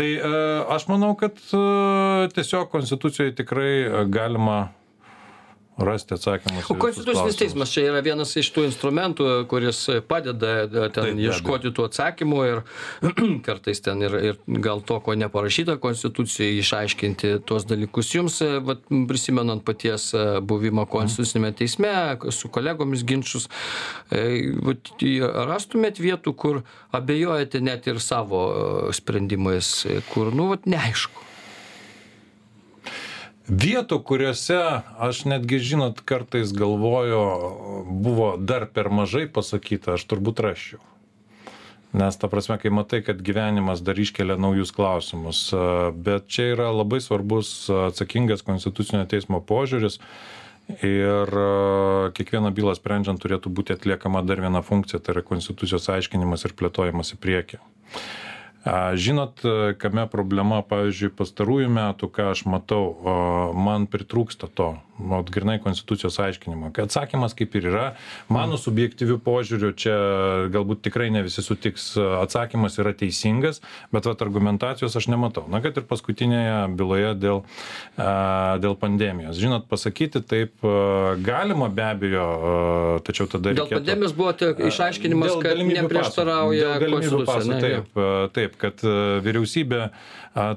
Tai 0.00 0.08
uh, 0.16 0.64
aš 0.74 0.88
manau, 0.88 1.12
kad 1.20 1.36
uh, 1.52 2.24
tiesiog 2.32 2.72
konstitucijoje 2.72 3.36
tikrai 3.42 4.06
galima 4.08 4.70
rasti 5.78 6.14
atsakymus. 6.14 6.70
O 6.70 6.74
konstitucinis 6.74 7.36
teismas 7.38 7.70
čia 7.72 7.84
yra 7.92 8.00
vienas 8.04 8.34
iš 8.38 8.50
tų 8.54 8.64
instrumentų, 8.68 9.26
kuris 9.50 9.84
padeda 10.10 10.52
e, 10.64 10.88
ten 10.94 11.12
Taip, 11.12 11.20
ieškoti 11.22 11.72
tų 11.74 11.86
atsakymų 11.88 12.40
ir 12.48 12.62
kartais 13.46 13.82
ten 13.84 14.02
ir, 14.02 14.16
ir 14.30 14.40
gal 14.64 14.82
to, 14.86 14.98
ko 15.04 15.14
neparašyta 15.18 15.78
konstitucijai, 15.82 16.58
išaiškinti 16.62 17.34
tuos 17.48 17.68
dalykus. 17.70 18.10
Jums, 18.16 18.40
e, 18.42 18.58
vat, 18.64 18.82
prisimenant 19.10 19.62
paties 19.66 20.10
e, 20.18 20.26
buvimą 20.42 20.88
konstitucinėme 20.90 21.52
teisme, 21.58 21.94
su 22.34 22.50
kolegomis 22.52 23.06
ginčius, 23.06 23.48
vat, 24.10 24.92
rastumėt 25.48 26.02
vietų, 26.02 26.34
kur 26.34 26.60
abejojate 26.96 27.62
net 27.62 27.86
ir 27.90 28.02
savo 28.02 28.42
sprendimais, 28.94 29.72
kur, 30.10 30.34
nu, 30.34 30.50
vat, 30.52 30.66
neaišku 30.68 31.27
vietų 33.48 33.98
kuriose 34.04 34.60
aš 35.00 35.24
netgi 35.28 35.58
žinot 35.58 36.02
kartais 36.04 36.52
galvoju 36.52 37.22
buvo 37.88 38.36
dar 38.36 38.68
per 38.68 38.92
mažai 38.92 39.26
pasakyta 39.26 39.96
aš 39.96 40.04
turbūt 40.10 40.42
rasčiau. 40.44 40.80
Nes 41.96 42.18
ta 42.20 42.28
prasme 42.28 42.58
kai 42.60 42.68
matai 42.68 43.00
kad 43.00 43.22
gyvenimas 43.24 43.80
dar 43.80 43.96
iškelia 43.96 44.36
naujus 44.36 44.74
klausimus 44.76 45.48
bet 45.96 46.28
čia 46.28 46.52
yra 46.52 46.68
labai 46.76 47.00
svarbus 47.00 47.70
atsakingas 47.88 48.44
konstitucinio 48.44 49.06
teismo 49.08 49.40
požiūris 49.40 49.96
ir 50.84 51.32
kiekvieną 52.12 52.52
bylą 52.52 52.76
sprendžiant 52.76 53.22
turėtų 53.24 53.48
būti 53.48 53.72
atliekama 53.72 54.20
dar 54.28 54.44
viena 54.44 54.60
funkcija 54.60 55.00
tai 55.00 55.16
yra 55.16 55.24
konstitucijos 55.24 55.88
aiškinimas 55.96 56.44
ir 56.44 56.52
plėtojimas 56.60 57.16
į 57.16 57.22
priekį 57.24 57.62
Žinot, 58.66 59.44
kame 59.78 60.04
problema, 60.10 60.58
pavyzdžiui, 60.66 61.14
pastarųjų 61.14 61.70
metų, 61.72 62.10
ką 62.10 62.32
aš 62.34 62.44
matau, 62.50 62.82
man 63.54 63.86
pritrūksta 63.90 64.50
to 64.50 64.72
vat 64.98 65.30
grynai 65.34 65.58
konstitucijos 65.62 66.18
aiškinimo 66.22 66.72
atsakymas 66.82 67.36
kaip 67.38 67.54
ir 67.58 67.68
yra 67.70 67.86
mano 68.28 68.58
subjektyviu 68.60 69.18
požiūriu 69.22 69.72
čia 69.78 69.96
galbūt 70.54 70.82
tikrai 70.88 71.10
ne 71.14 71.22
visi 71.26 71.44
sutiks 71.44 71.92
atsakymas 71.98 72.78
yra 72.82 72.94
teisingas 72.98 73.62
bet 73.94 74.08
vat 74.10 74.24
argumentacijos 74.26 74.96
aš 74.98 75.10
nematau 75.12 75.46
na 75.50 75.62
kad 75.64 75.78
ir 75.78 75.86
paskutinėje 75.88 76.58
byloje 76.78 77.14
dėl 77.18 77.42
a 77.98 78.58
dėl 78.62 78.76
pandemijos 78.78 79.38
žinot 79.38 79.68
pasakyti 79.70 80.22
taip 80.22 80.66
a 80.66 81.16
galima 81.22 81.68
be 81.68 81.84
abejo 81.84 82.26
a 82.28 82.54
tačiau 83.04 83.28
tada 83.30 83.52
Dėl 83.52 83.64
reikėtų 83.64 83.80
pandemijos 83.80 84.14
buvo 84.16 84.32
tik 84.36 84.60
išaiškinimas, 84.68 85.34
Dėl 85.34 85.42
kad 85.44 85.62
neprieštarauja. 85.68 86.70
Dėl 86.82 86.96
konstitucijai. 86.96 87.48
ne, 87.48 87.60
taip, 87.64 88.00
taip, 88.36 88.56
kad 88.60 88.84
vyriausybė 89.24 89.82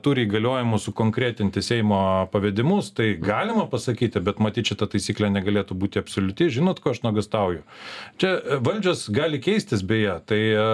turi 0.06 0.26
įgaliojimus 0.28 0.86
sukonkretinti 0.86 1.64
Seimo 1.66 2.02
pavedimus, 2.34 2.92
tai 2.94 3.14
galima 3.22 3.66
pasakyti, 3.72 4.22
bet 4.24 4.31
matyt, 4.40 4.70
šita 4.72 4.88
taisyklė 4.94 5.32
negalėtų 5.34 5.76
būti 5.76 6.00
absoliuti. 6.02 6.48
Žinot, 6.54 6.80
ko 6.84 6.94
aš 6.94 7.02
nuogastauju? 7.04 7.66
Čia 8.22 8.32
a, 8.38 8.60
valdžios 8.64 9.08
gali 9.14 9.42
keistis 9.44 9.84
beje, 9.84 10.16
tai 10.30 10.40
a, 10.56 10.68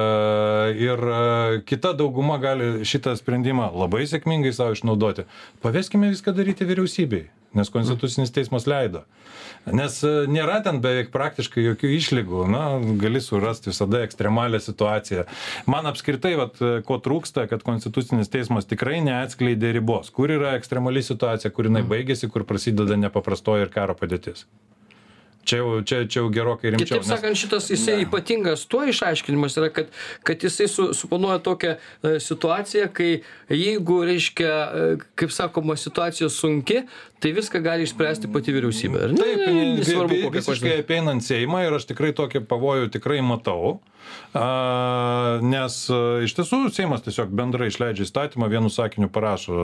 ir 0.75 1.01
a, 1.01 1.23
kita 1.65 1.95
dauguma 1.97 2.37
gali 2.43 2.85
šitą 2.87 3.15
sprendimą 3.17 3.71
labai 3.73 4.05
sėkmingai 4.09 4.53
savo 4.53 4.77
išnaudoti. 4.77 5.25
Paveskime 5.63 6.11
viską 6.13 6.35
daryti 6.37 6.67
vyriausybei, 6.67 7.25
nes 7.55 7.69
konstitucinis 7.71 8.33
teismas 8.35 8.67
leido. 8.67 9.03
Nes 9.67 9.97
e, 10.05 10.11
nėra 10.31 10.59
ten 10.63 10.79
beveik 10.83 11.09
praktiškai 11.11 11.63
jokių 11.65 11.91
išlygų, 11.97 12.43
na, 12.51 12.63
gali 13.01 13.21
surasti 13.23 13.71
visada 13.71 14.03
ekstremalią 14.05 14.61
situaciją. 14.63 15.25
Man 15.69 15.89
apskritai, 15.89 16.35
vat, 16.39 16.61
e, 16.61 16.79
ko 16.87 16.99
trūksta, 17.03 17.47
kad 17.51 17.65
Konstitucinis 17.67 18.31
teismas 18.31 18.69
tikrai 18.69 19.01
neatskleidė 19.05 19.73
ribos, 19.75 20.11
kur 20.13 20.31
yra 20.31 20.55
ekstremali 20.59 21.03
situacija, 21.03 21.51
kur 21.51 21.67
jinai 21.67 21.83
baigėsi, 21.87 22.31
kur 22.31 22.47
prasideda 22.47 22.99
nepaprastoji 22.99 23.67
ir 23.67 23.73
karo 23.73 23.97
padėtis. 23.97 24.47
Čia 25.47 25.61
jau, 25.61 25.81
čia, 25.87 26.01
čia 26.11 26.19
jau 26.19 26.29
gerokai 26.33 26.73
rimčiau. 26.73 26.99
Kitaip 26.99 27.07
sakant, 27.07 27.39
šitas 27.39 27.69
jisai 27.71 28.01
ypatingas 28.03 28.65
tuo 28.67 28.81
išaiškinimas 28.91 29.55
yra, 29.61 29.69
kad, 29.71 29.91
kad 30.27 30.43
jisai 30.43 30.67
su, 30.71 30.89
suponuoja 30.97 31.39
tokią 31.45 31.75
e, 31.77 32.13
situaciją, 32.23 32.89
kai 32.95 33.09
jeigu, 33.53 34.01
reiškia, 34.09 34.51
e, 34.51 34.97
kaip 35.19 35.31
sakoma, 35.31 35.77
situacija 35.79 36.27
sunki, 36.33 36.81
tai 37.23 37.31
viską 37.37 37.63
gali 37.63 37.87
išspręsti 37.87 38.31
pati 38.33 38.55
vyriausybė. 38.55 39.05
ar 39.07 39.15
ne? 39.15 39.23
Taip, 39.23 39.45
nesvarbu 39.79 40.33
visiškai 40.35 40.81
apeinant 40.81 41.23
Seimą 41.23 41.63
ir 41.65 41.79
aš 41.79 41.87
tikrai 41.93 42.11
tokį 42.17 42.43
pavojų 42.51 42.91
tikrai 42.97 43.23
matau. 43.25 43.77
A, 44.37 45.39
nes 45.41 45.75
a, 45.89 45.97
iš 46.25 46.33
tiesų 46.37 46.59
Seimas 46.75 47.01
tiesiog 47.05 47.31
bendrai 47.33 47.69
išleidžia 47.71 48.05
įstatymą, 48.05 48.49
vienu 48.51 48.69
sakiniu 48.69 49.07
parašo, 49.09 49.55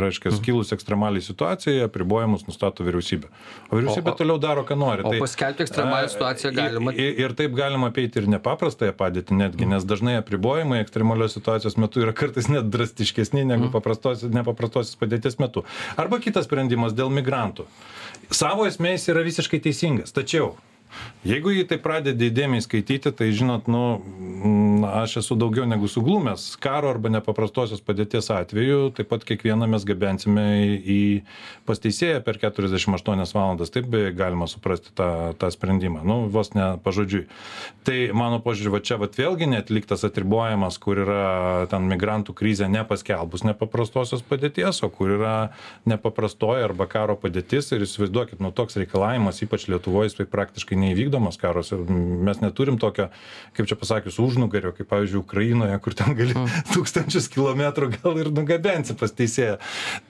reiškia, 0.00 0.32
kilus 0.44 0.70
ekstremaliai 0.72 1.20
situacijai, 1.24 1.82
apribojimus 1.88 2.46
nustato 2.48 2.86
vyriausybė. 2.86 3.28
O 3.68 3.76
vyriausybė 3.80 4.14
O- 4.14 4.16
toliau 4.22 4.38
daro, 4.40 4.64
ką 4.68 4.78
nori. 4.80 5.04
O 5.04 5.12
paskelbti 5.20 5.66
ekstremalią 5.66 6.08
a, 6.08 6.12
situaciją 6.14 6.52
galima- 6.56 6.94
Ir, 6.96 7.20
ir 7.26 7.34
taip 7.36 7.52
galima 7.58 7.90
apeiti 7.92 8.22
ir 8.22 8.30
nepaprastąją 8.30 8.94
padėtį 8.96 9.36
netgi, 9.42 9.68
nes 9.68 9.84
dažnai 9.84 10.16
apribojimai 10.22 10.80
ekstremalios 10.84 11.36
situacijos 11.36 11.76
metu 11.76 12.00
yra 12.06 12.14
kartais 12.16 12.48
net 12.48 12.70
drastiškesni 12.72 13.44
negu 13.44 13.68
paprastos, 13.74 14.22
nepaprastosios 14.24 14.96
padėties 15.00 15.36
metu. 15.42 15.66
Arba 16.00 16.22
kitas 16.24 16.48
sprendimas 16.48 16.94
dėl 16.96 17.10
migrantų. 17.12 17.66
Savo 18.30 18.64
esmės 18.70 19.08
yra 19.10 19.22
visiškai 19.26 19.60
teisingas. 19.60 20.12
Tačiau 20.14 20.54
Jeigu 21.26 21.52
jį 21.54 21.66
tai 21.70 21.78
pradedi 21.82 22.30
įdėmiai 22.30 22.64
skaityti, 22.64 23.12
tai 23.16 23.30
žinot, 23.36 23.68
nu, 23.70 24.00
aš 24.98 25.20
esu 25.22 25.36
daugiau 25.38 25.66
negu 25.68 25.88
suglumęs. 25.88 26.56
Karo 26.62 26.90
arba 26.90 27.12
nepaprastosios 27.12 27.82
padėties 27.84 28.30
atveju 28.34 28.90
taip 28.96 29.10
pat 29.12 29.24
kiekvieną 29.28 29.68
mes 29.70 29.86
gabensime 29.88 30.44
į, 30.80 31.00
pas 31.68 31.80
teisėją 31.82 32.20
per 32.26 32.40
48 32.42 33.34
valandas. 33.36 33.72
Taip 33.74 33.88
beje 33.90 34.12
galima 34.16 34.48
suprasti 34.50 34.94
tą, 34.96 35.10
tą 35.38 35.50
sprendimą, 35.54 36.02
nu, 36.06 36.18
vos 36.32 36.52
ne 36.56 36.72
pažodžiui. 36.84 37.26
Tai 37.86 37.98
mano 38.16 38.40
požiūrį, 38.44 38.72
va 38.74 38.82
čia 38.84 38.98
va 39.00 39.08
vėlgi 39.10 39.48
netliktas 39.50 40.04
atribojimas, 40.06 40.78
kur 40.82 41.00
yra 41.04 41.66
ten 41.70 41.86
migrantų 41.90 42.34
krizė 42.36 42.68
nepaskelbus 42.72 43.44
nepaprastosios 43.46 44.24
padėties, 44.26 44.82
o 44.86 44.90
kur 44.92 45.14
yra 45.16 45.34
nepaprastoji 45.90 46.66
arba 46.66 46.88
karo 46.90 47.16
padėtis. 47.20 47.70
Ir 47.74 47.86
įsivaizduokit, 47.86 48.40
nu 48.42 48.52
toks 48.54 48.78
reikalavimas, 48.80 49.42
ypač 49.44 49.68
Lietuvoje, 49.70 50.10
jis 50.10 50.18
tai 50.20 50.28
praktiškai 50.30 50.78
neįvykdomas 50.80 51.38
karos. 51.40 51.72
Mes 51.90 52.42
neturim 52.42 52.80
tokio, 52.82 53.10
kaip 53.56 53.70
čia 53.70 53.78
pasakius, 53.80 54.20
užnugario, 54.22 54.72
kaip 54.80 54.90
pavyzdžiui 54.90 55.20
Ukrainoje, 55.20 55.76
kur 55.84 55.96
ten 55.96 56.16
gali 56.18 56.36
tūkstančius 56.74 57.28
kilometrų 57.32 57.92
gal 57.98 58.18
ir 58.22 58.32
nugabensi 58.34 58.96
pas 58.98 59.12
teisėją. 59.12 59.58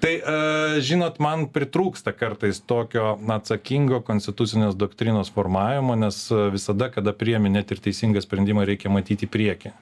Tai, 0.02 0.14
e, 0.14 0.80
žinot, 0.86 1.20
man 1.22 1.48
pritrūksta 1.52 2.14
kartais 2.16 2.62
tokio 2.62 3.16
na, 3.20 3.40
atsakingo 3.40 4.00
konstitucinės 4.06 4.78
doktrinos 4.78 5.32
formavimo, 5.34 5.98
nes 5.98 6.22
e, 6.30 6.48
visada, 6.54 6.90
kada 6.94 7.16
priemi 7.16 7.52
net 7.52 7.74
ir 7.74 7.82
teisingą 7.82 8.22
sprendimą, 8.24 8.66
reikia 8.68 8.92
matyti 8.92 9.28
priekį. 9.30 9.74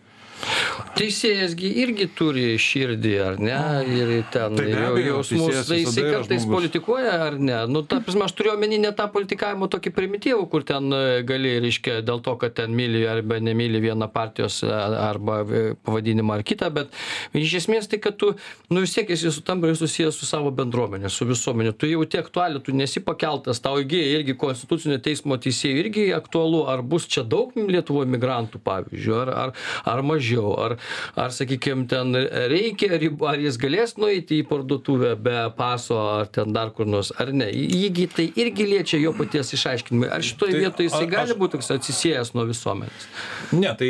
Teisėjas 0.98 1.55
gi 1.59 1.68
irgi 1.83 2.09
turi 2.16 2.46
širdį, 2.61 3.14
ar 3.22 3.38
ne? 3.42 3.59
Ir 3.90 4.12
ten 4.33 4.57
Tai 4.59 4.66
jau 4.70 4.94
jausmus, 4.98 5.59
tai 5.68 5.81
jisai 5.83 6.05
kartais 6.09 6.44
žmogus. 6.44 6.55
politikuoja, 6.55 7.14
ar 7.27 7.38
ne? 7.38 7.59
Nu, 7.70 7.83
ta 7.87 8.01
prasme, 8.05 8.27
aš 8.27 8.35
turiu 8.38 8.55
omeny 8.55 8.79
ne 8.83 8.92
tą 8.96 9.09
politikavimo 9.14 9.68
tokį 9.70 9.92
primityvų, 9.98 10.46
kur 10.51 10.66
ten 10.68 10.88
e, 10.94 11.03
gali, 11.29 11.57
reiškia, 11.64 12.01
dėl 12.07 12.22
to, 12.24 12.35
kad 12.40 12.57
ten 12.59 12.74
myli 12.79 13.05
arba 13.11 13.38
nemyli 13.42 13.83
vieną 13.83 14.11
partijos 14.14 14.61
e, 14.66 14.70
arba 14.70 15.40
e, 15.42 15.64
pavadinimą 15.87 16.38
ar 16.38 16.46
kitą, 16.46 16.70
bet 16.74 16.94
iš 17.37 17.59
esmės 17.62 17.90
tai, 17.90 18.01
kad 18.03 18.18
tu, 18.20 18.33
nu 18.70 18.83
vis 18.85 18.94
tiek 18.96 19.11
esi 19.14 19.33
su 19.35 19.44
tam 19.46 19.62
susijęs 19.62 20.18
su 20.18 20.27
savo 20.27 20.51
bendruomenė, 20.55 21.11
su 21.12 21.27
visuomenė. 21.29 21.74
Tu 21.79 21.92
jau 21.92 22.07
tiek 22.07 22.29
aktualių, 22.29 22.61
tu 22.64 22.74
nesi 22.77 23.01
pakeltas, 23.01 23.62
tau 23.64 23.81
įgyja 23.81 24.18
irgi 24.18 24.37
konstitucinio 24.38 24.98
teismo 25.03 25.38
teisėjų 25.40 25.83
irgi 25.83 26.05
aktualu, 26.16 26.66
ar 26.68 26.83
bus 26.85 27.09
čia 27.09 27.24
daug 27.24 27.57
Lietuvoje 27.59 28.09
migrantų, 28.12 28.61
pavyzdžiui, 28.64 29.14
ar, 29.22 29.31
ar, 29.33 29.53
ar 29.88 30.03
mažiau, 30.07 30.28
ar, 30.37 30.77
ar 31.17 31.31
sakykime, 31.31 31.87
ten 31.88 32.12
reikia, 32.53 32.99
rib- 33.01 33.25
ar 33.27 33.38
jis 33.41 33.57
galės 33.59 33.97
nueiti 33.97 34.43
į 34.43 34.47
parduotuvę 34.49 35.14
be 35.17 35.53
paso, 35.57 35.97
ar 36.21 36.27
ten 36.27 36.53
dar 36.53 36.71
kur 36.71 36.87
nors, 36.87 37.12
ar 37.19 37.33
ne. 37.33 37.47
Jįgi 37.49 38.09
tai 38.14 38.33
irgi 38.37 38.67
liečia 38.69 38.99
jo 39.01 39.12
paties 39.17 39.53
išaiškinimai. 39.57 40.11
Ar 40.12 40.23
šitoje 40.23 40.53
Tai 40.53 40.61
vietoje 40.61 40.88
jisai 40.88 41.07
gali 41.07 41.35
būti 41.38 41.53
toks 41.57 41.71
atsisėjęs 41.71 42.35
nuo 42.35 42.45
visuomenės? 42.49 43.07
Ne, 43.53 43.71
tai 43.79 43.88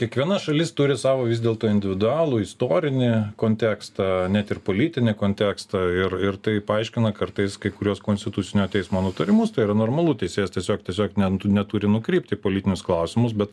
kiekviena 0.00 0.38
šalis 0.42 0.72
turi 0.72 0.96
savo 0.98 1.24
vis 1.28 1.40
dėlto 1.44 1.68
individualų 1.70 2.40
istorinį 2.44 3.10
kontekstą, 3.40 4.28
net 4.32 4.50
ir 4.50 4.58
politinį 4.64 5.14
kontekstą 5.18 5.82
ir, 5.92 6.16
ir 6.30 6.36
tai 6.42 6.58
paaiškina 6.64 7.12
kartais 7.16 7.56
kai 7.60 7.70
kurios 7.70 8.00
konstitucinio 8.00 8.66
teismo 8.72 9.02
nutarimus, 9.04 9.52
tai 9.52 9.64
yra 9.68 9.74
normalu, 9.76 10.14
teisėjas 10.14 10.50
tiesiog, 10.56 10.82
tiesiog 10.86 11.18
net- 11.20 11.44
neturi 11.44 11.86
nukrypti 11.90 12.34
į 12.34 12.40
politinius 12.40 12.82
klausimus, 12.86 13.32
bet 13.36 13.50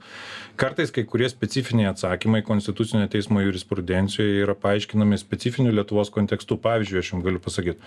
kartais 0.58 0.92
kai 0.92 1.04
kurie 1.04 1.28
specifiniai 1.30 1.90
atsakymai 1.92 2.07
konstitucinio 2.46 3.08
teismo 3.08 3.42
jurisprudencijoje 3.42 4.44
yra 4.44 4.56
paaiškinami 4.56 5.18
specifiniu 5.18 5.72
Lietuvos 5.76 6.10
kontekstu. 6.14 6.58
Pavyzdžiui, 6.62 7.00
aš 7.00 7.12
jums 7.14 7.26
galiu 7.26 7.42
pasakyti, 7.44 7.80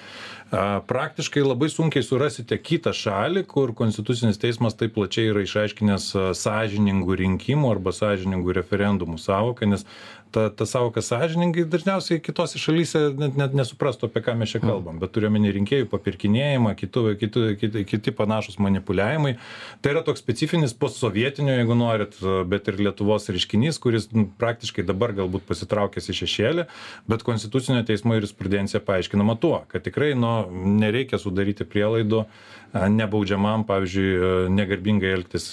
praktiškai 0.86 1.42
labai 1.44 1.68
sunkiai 1.72 2.04
surasite 2.06 2.58
kitą 2.58 2.92
šalį, 2.96 3.44
kur 3.50 3.74
konstitucinis 3.76 4.40
teismas 4.40 4.78
taip 4.78 4.94
plačiai 4.96 5.30
yra 5.32 5.44
išaiškinęs 5.46 6.10
sąžiningų 6.40 7.18
rinkimų 7.24 7.70
arba 7.74 7.94
sąžiningų 7.96 8.56
referendumų 8.60 9.18
savoką, 9.20 9.68
nes 9.70 9.86
ta, 10.32 10.48
ta 10.50 10.66
savoka 10.66 11.02
sąžiningai 11.04 11.64
dažniausiai 11.70 12.20
kitose 12.22 12.60
šalyse 12.60 13.02
net, 13.18 13.36
net 13.38 13.54
nesuprastų, 13.56 14.10
apie 14.10 14.22
ką 14.24 14.34
mes 14.38 14.52
čia 14.54 14.60
kalbam, 14.62 15.00
bet 15.02 15.12
turiuomenį 15.14 15.52
rinkėjų 15.56 15.88
papirkinėjimą, 15.92 16.74
kitų, 16.78 17.04
kitų, 17.20 17.44
kiti, 17.60 17.84
kiti 17.88 18.14
panašus 18.16 18.60
manipuliavimai. 18.62 19.34
Tai 19.82 19.94
yra 19.94 20.04
toks 20.06 20.22
specifinis 20.22 20.74
postsovietinio, 20.76 21.56
jeigu 21.58 21.76
norit, 21.78 22.18
bet 22.50 22.70
ir 22.70 22.80
Lietuvos 22.86 23.30
reiškinys, 23.32 23.80
kuris 23.82 24.10
nu, 24.14 24.28
praktiškai 24.40 24.86
dabar 24.88 25.14
galbūt 25.16 25.46
pasitraukęs 25.50 26.10
į 26.12 26.18
šešėlį, 26.22 26.68
bet 27.10 27.26
konstitucinio 27.26 27.82
teismo 27.88 28.16
jurisprudencija 28.18 28.82
paaiškinama 28.86 29.38
tuo, 29.42 29.60
kad 29.70 29.84
tikrai 29.86 30.12
nu, 30.18 30.32
nereikia 30.80 31.20
sudaryti 31.20 31.66
prielaidų 31.68 32.24
nebaudžiamam, 32.70 33.64
pavyzdžiui, 33.66 34.50
negarbingai 34.54 35.10
elgtis 35.16 35.48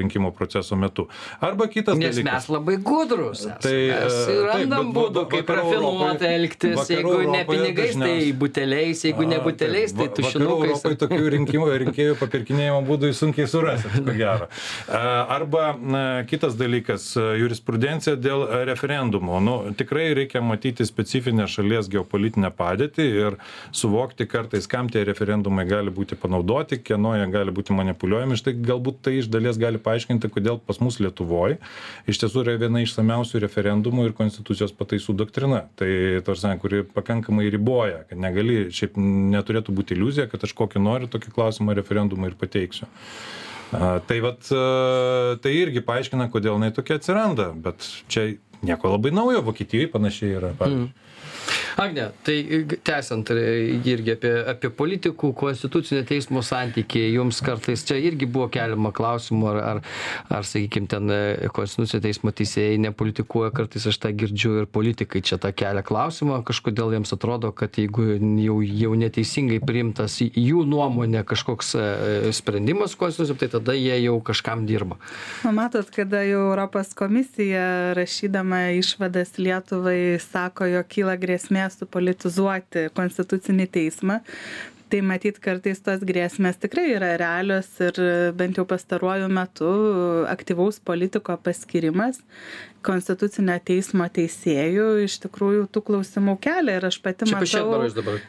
rinkimų 0.00 0.32
proceso 0.36 0.76
metu. 0.76 1.06
Arba 1.40 1.66
kitas 1.72 1.96
Nes 1.96 2.18
dalykas. 2.18 2.26
mes 2.26 2.48
labai 2.52 2.76
gudrus. 2.84 3.46
esam. 3.46 3.56
Tai, 3.64 3.76
mes 4.10 4.42
randam 4.48 4.92
būdų, 4.96 5.24
kaip 5.32 5.52
rafinuotai 5.56 6.32
elgtis. 6.38 6.82
Jeigu 6.90 7.16
ne 7.30 7.42
pinigais, 7.48 7.96
tai 8.00 8.14
buteliais, 8.44 9.04
jeigu 9.08 9.28
ne 9.30 9.40
buteliais, 9.44 9.94
tai 9.96 10.08
tušinukais. 10.18 10.70
Europoje 10.70 11.00
tokių 11.04 11.32
rinkimų, 11.36 11.70
rinkėjų 11.84 12.18
papirkinėjimo 12.20 12.80
būdų 12.88 13.12
sunkiai 13.16 13.48
surasit, 13.50 13.98
ko 14.06 14.16
gero. 14.18 14.50
Arba 14.90 15.72
kitas 16.30 16.56
dalykas, 16.58 17.12
jurisprudencija 17.16 18.16
dėl 18.20 18.46
referendumo 18.68 19.40
nu 19.40 19.56
tikrai 19.76 20.10
reikia 20.14 20.42
matyti 20.44 20.84
specifinę 20.86 21.46
šalies 21.50 21.88
geopolitinę 21.92 22.50
padėtį 22.56 23.06
ir 23.24 23.36
suvokti 23.76 24.26
kartais 24.30 24.68
kam 24.70 24.90
tie 24.92 25.02
referendumai 25.08 25.66
gali 25.68 25.92
būti 25.94 26.18
panaudoti 26.20 26.80
kieno 26.82 27.14
jie 27.18 27.26
gali 27.32 27.54
būti 27.54 27.76
manipuliuojami 27.76 28.38
štai 28.40 28.54
galbūt 28.58 29.02
tai 29.06 29.16
iš 29.20 29.30
dalies 29.32 29.58
gali 29.60 29.80
paaiškinti 29.82 30.30
kodėl 30.32 30.60
pas 30.66 30.80
mus 30.82 31.00
lietuvoj 31.02 31.58
iš 32.10 32.22
tiesų 32.22 32.44
yra 32.44 32.56
viena 32.64 32.82
išsamiausių 32.84 33.42
referendumų 33.46 33.99
ir 34.08 34.14
konstitucijos 34.16 34.72
pataisų 34.76 35.16
doktrina 35.18 35.64
tai 35.80 35.90
ta 36.20 36.32
prasme 36.32 36.54
kuri 36.62 36.84
pakankamai 36.94 37.50
riboja 37.52 38.04
kad 38.08 38.20
negali 38.20 38.70
šiaip 38.74 38.96
neturėtų 39.00 39.74
būt 39.76 39.94
iliuzija 39.96 40.30
kad 40.30 40.46
aš 40.46 40.56
kokį 40.58 40.82
noriu 40.84 41.10
tokį 41.10 41.34
klausimą 41.36 41.76
referendumui 41.78 42.32
ir 42.32 42.40
pateiksiu 42.40 42.88
Tai 43.70 44.16
vat, 44.24 44.48
tai 45.42 45.50
irgi 45.54 45.82
paaiškina, 45.86 46.26
kodėl 46.32 46.56
jinai 46.56 46.72
tokia 46.74 46.96
atsiranda, 46.98 47.52
bet 47.54 47.86
čia 48.10 48.32
nieko 48.66 48.90
labai 48.90 49.12
naujo, 49.14 49.44
Vokietijoje 49.46 49.92
panašiai 49.92 50.32
yra. 50.40 50.50
Pavyzdžiui. 50.58 50.88
Mm. 50.88 51.09
Agne, 51.76 52.10
tai 52.26 52.66
tęsiant 52.86 53.30
irgi 53.30 54.14
apie, 54.16 54.32
apie 54.50 54.70
politikų 54.74 55.32
konstitucinio 55.38 56.02
teismo 56.08 56.42
santykį, 56.44 57.02
jums 57.14 57.40
kartais 57.44 57.84
čia 57.86 57.98
irgi 58.00 58.28
buvo 58.30 58.48
keliama 58.52 58.92
klausimų, 58.96 59.46
ar, 59.52 59.60
ar, 59.60 59.82
ar 60.40 60.48
sakykime, 60.48 60.88
ten 60.90 61.12
e, 61.14 61.50
konstitucinio 61.54 62.02
teismo 62.04 62.32
teisėjai 62.34 62.80
nepolitikuoja, 62.86 63.52
kartais 63.56 63.86
aš 63.90 64.00
tą 64.02 64.12
girdžiu 64.16 64.56
ir 64.62 64.70
politikai 64.70 65.22
čia 65.26 65.38
tą 65.42 65.52
kelia 65.56 65.84
klausimą, 65.86 66.40
kažkodėl 66.46 66.96
jiems 66.96 67.14
atrodo, 67.16 67.52
kad 67.56 67.78
jeigu 67.80 68.06
jau, 68.42 68.58
jau 68.64 68.92
neteisingai 68.98 69.60
priimtas 69.64 70.18
jų 70.24 70.64
nuomonė 70.68 71.22
kažkoks 71.28 71.74
e, 71.78 71.86
sprendimas 72.36 72.96
konstitucijos, 72.98 73.38
tai 73.40 73.50
tada 73.52 73.76
jie 73.78 73.96
jau 74.04 74.16
kažkam 74.24 74.66
dirba. 74.68 74.98
Na, 75.44 75.54
matot, 75.56 75.90
kada 75.94 76.22
jau 76.26 76.42
Europos 76.50 76.94
komisija 76.98 77.94
rašydama 77.96 78.70
išvadas 78.78 79.36
Lietuvai 79.38 80.18
sako, 80.22 80.68
jog 80.70 80.88
kyla 80.90 81.16
grėsmė 81.20 81.59
supolitizuoti 81.72 82.88
konstitucinį 82.96 83.66
teismą. 83.74 84.20
Tai 84.90 85.00
matyt 85.06 85.36
kartais 85.38 85.78
tos 85.86 86.00
grėsmės 86.02 86.56
tikrai 86.58 86.88
yra 86.96 87.12
realios 87.20 87.68
ir 87.84 88.00
bent 88.34 88.58
jau 88.58 88.64
pastaruoju 88.66 89.28
metu 89.30 89.68
aktyvaus 90.32 90.80
politiko 90.82 91.36
paskyrimas 91.44 92.18
konstitucinio 92.86 93.56
teismo 93.66 94.06
teisėjų 94.08 94.86
iš 95.04 95.18
tikrųjų 95.24 95.66
tų 95.74 95.82
klausimų 95.90 96.36
kelia 96.42 96.78
ir 96.78 96.86
aš 96.88 97.00
pati 97.04 97.28
matau 97.30 97.80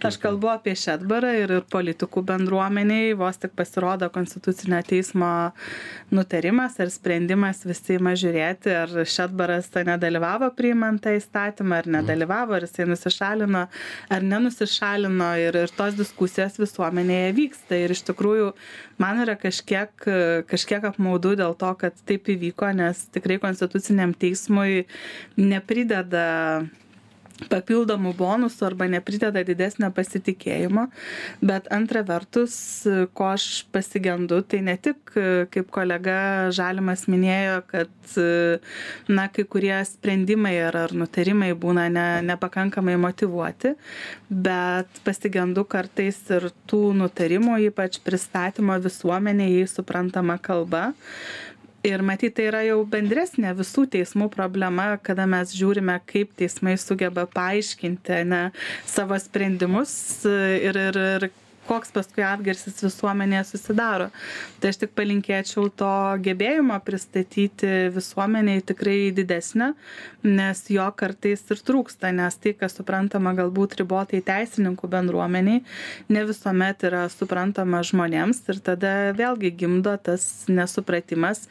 aš 0.10 0.20
kalbu 0.22 0.52
apie 0.52 0.76
šedbarą 0.80 1.32
ir 1.44 1.56
ir 1.60 1.66
politikų 1.72 2.24
bendruomenėj 2.32 3.16
vos 3.22 3.40
tik 3.42 3.56
pasirodo 3.58 4.12
konstitucinio 4.14 4.82
teismo 4.88 5.32
nutarimas 6.12 6.78
ar 6.84 6.92
sprendimas 6.94 7.64
visi 7.68 7.98
ima 8.00 8.14
žiūrėti 8.20 8.76
ar 8.84 8.96
šedbaras 9.08 9.72
nedalyvavo 9.88 10.52
priimant 10.58 11.04
tą 11.04 11.16
įstatymą 11.18 11.82
ar 11.82 11.92
nedalyvavo 12.00 12.58
ar 12.58 12.68
jisai 12.68 12.90
nusišalino 12.92 13.66
ar 14.12 14.30
nenusišalino 14.34 15.32
ir 15.48 15.62
ir 15.64 15.74
tos 15.76 15.96
diskusijos 15.98 16.58
visuomenėje 16.62 17.32
vyksta. 17.38 17.78
Ir 17.80 17.94
iš 17.96 18.04
tikrųjų 18.10 18.52
man 19.02 19.22
yra 19.24 19.36
kažkiek 19.40 20.06
kažkiek 20.52 20.86
apmaudu 20.92 21.34
dėl 21.40 21.56
to 21.64 21.72
kad 21.82 21.98
taip 22.10 22.30
įvyko 22.36 22.70
nes 22.78 23.06
tikrai 23.16 23.40
konstituciniam 23.44 24.14
teismui 24.24 24.86
neprideda 25.42 26.26
papildomų 27.50 28.14
bonusų 28.18 28.66
arba 28.68 28.88
neprideda 28.92 29.44
didesnio 29.48 29.90
pasitikėjimo. 29.96 30.88
Bet 31.42 31.70
antra 31.74 32.04
vertus 32.06 32.56
ko 33.18 33.32
aš 33.34 33.66
pasigendu 33.74 34.42
tai 34.46 34.62
ne 34.66 34.76
tik 34.78 35.16
kaip 35.54 35.72
kolega 35.74 36.50
žalimas 36.54 37.08
minėjo 37.12 37.62
kad 37.72 38.18
na 39.12 39.28
kai 39.32 39.46
kurie 39.48 39.76
sprendimai 39.88 40.56
ar 40.68 40.78
ar 40.84 40.96
nutarimai 40.98 41.52
būna 41.58 41.88
ne 41.94 42.08
nepakankamai 42.28 42.98
motyvuoti 43.02 43.74
bet 44.30 45.02
pasigendu 45.06 45.64
kartais 45.70 46.20
ir 46.34 46.50
tų 46.70 46.82
nutarimų 47.02 47.60
ypač 47.70 48.00
pristatymo 48.06 48.78
visuomenei 48.84 49.66
suprantama 49.70 50.38
kalba 50.42 50.92
ir 51.88 52.02
matyt 52.06 52.36
tai 52.38 52.46
yra 52.50 52.62
jau 52.66 52.80
bendresnė 52.90 53.54
visų 53.58 53.86
teismų 53.96 54.28
problema 54.34 54.88
kada 55.08 55.26
mes 55.30 55.54
žiūrime 55.58 55.98
kaip 56.10 56.34
teismai 56.40 56.76
sugeba 56.82 57.26
paaiškinti 57.36 58.18
ane 58.22 58.42
savo 58.90 59.18
sprendimus 59.22 59.94
ir 60.30 60.78
ir 60.88 61.02
ir 61.06 61.32
koks 61.72 61.94
paskui 61.96 62.26
atgarsis 62.28 62.84
visuomenėje 62.84 63.46
susidaro. 63.54 64.10
Tai 64.60 64.72
aš 64.74 64.82
tik 64.84 64.96
palinkėčiau 64.98 65.70
to 65.80 65.92
gebėjimo 66.26 66.78
pristatyti 66.86 67.72
visuomenei 67.96 68.62
tikrai 68.68 69.00
didesnio 69.16 69.72
nes 70.24 70.64
jo 70.70 70.86
kartais 70.98 71.44
ir 71.54 71.62
trūksta 71.68 72.12
nes 72.16 72.38
tai 72.42 72.54
kas 72.58 72.76
suprantama 72.78 73.34
galbūt 73.38 73.78
ribotai 73.82 74.22
teisininkų 74.26 74.90
bendruomenei 74.92 75.62
ne 76.14 76.26
visuomet 76.30 76.86
yra 76.90 77.06
suprantama 77.14 77.82
žmonėms 77.88 78.44
ir 78.54 78.62
tada 78.66 78.94
vėlgi 79.18 79.54
gimdo 79.64 79.96
tas 80.04 80.28
nesupratimas 80.50 81.48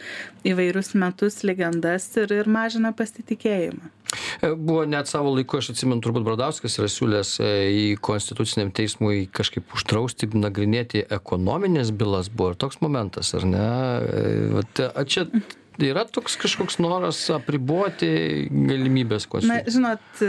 įvairius 0.47 0.95
metus 0.95 1.43
legendas 1.47 2.11
ir 2.21 2.37
ir 2.41 2.51
mažina 2.61 2.95
pasitikėjimą 2.97 4.00
Buvo 4.43 4.85
net 4.89 5.11
savo 5.11 5.31
laiku, 5.35 5.61
aš 5.61 5.71
atsimenu, 5.75 6.03
turbūt 6.03 6.25
Bradauskas 6.27 6.79
yra 6.81 6.89
siūlęs 6.91 7.33
e, 7.45 7.51
į 7.71 7.85
konstituciniam 8.03 8.73
teismui 8.75 9.29
kažkaip 9.37 9.77
uždrausti, 9.77 10.31
nagrinėti 10.35 11.05
ekonominės 11.19 11.93
bylas, 11.95 12.31
buvo 12.33 12.55
ir 12.55 12.61
toks 12.61 12.81
momentas, 12.83 13.33
ar 13.39 13.47
ne? 13.47 13.69
E, 14.11 14.89
a 14.91 15.07
čia 15.07 15.29
yra 15.79 16.03
toks 16.05 16.35
kažkoks 16.37 16.79
noras 16.83 17.19
apriboti 17.31 18.49
galimybes 18.51 19.25
Na, 19.25 19.31
konstitucijos? 19.33 19.75
žinot, 19.75 20.23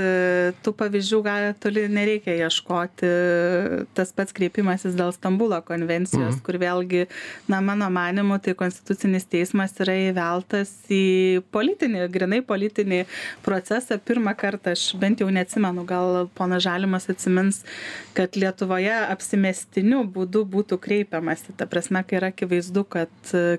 tų 0.63 0.73
pavyzdžių 0.79 1.19
gali 1.25 1.49
toli 1.59 1.87
nereikia 1.91 2.35
ieškoti. 2.45 3.09
Tas 3.97 4.13
pats 4.15 4.31
kreipimasis 4.37 4.95
dėl 4.95 5.11
Stambulo 5.15 5.57
konvencijos, 5.65 6.35
Mhm. 6.37 6.41
kur 6.45 6.55
vėlgi, 6.61 7.07
na, 7.47 7.59
mano 7.61 7.89
manimu, 7.89 8.37
tai 8.41 8.53
konstitucinis 8.53 9.25
teismas 9.25 9.73
yra 9.79 9.93
įveltas 10.11 10.71
į 10.89 11.41
politinį, 11.51 12.05
grinai 12.11 12.41
politinį 12.41 13.05
procesą. 13.43 13.97
Pirmą 13.99 14.35
kartą, 14.37 14.71
aš 14.71 14.95
bent 14.99 15.19
jau 15.19 15.27
neatsimenu, 15.29 15.85
gal 15.85 16.27
pona 16.35 16.59
Žalimas 16.59 17.09
atsimins, 17.09 17.63
kad 18.13 18.31
Lietuvoje 18.35 18.93
apsimestiniu 19.11 20.03
būdu 20.07 20.45
būtų 20.45 20.77
kreipiamasi. 20.79 21.55
Ta 21.57 21.65
prasme, 21.65 22.03
kai 22.07 22.17
yra 22.21 22.31
akivaizdu, 22.31 22.83
kad 22.87 23.09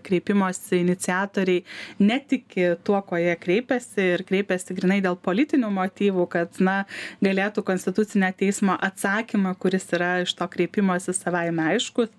kreipimosi 0.02 0.80
iniciatoriai 0.80 1.64
netiki 2.02 2.72
tuo, 2.84 3.00
ko 3.06 3.16
jie 3.20 3.34
kreipiasi 3.40 4.06
ir 4.16 4.24
kreipiasi 4.28 4.74
grinai 4.76 5.00
dėl 5.04 5.16
politinių 5.22 5.70
motyvų, 5.72 6.26
kad, 6.32 6.58
na, 6.62 6.82
galėtų 7.24 7.64
konstitucinio 7.66 8.30
teismo 8.36 8.76
atsakymą, 8.82 9.54
kuris 9.60 9.86
yra 9.96 10.12
iš 10.24 10.34
to 10.38 10.48
kreipimosi 10.52 11.14
savaime 11.16 11.70
aiškus, 11.74 12.10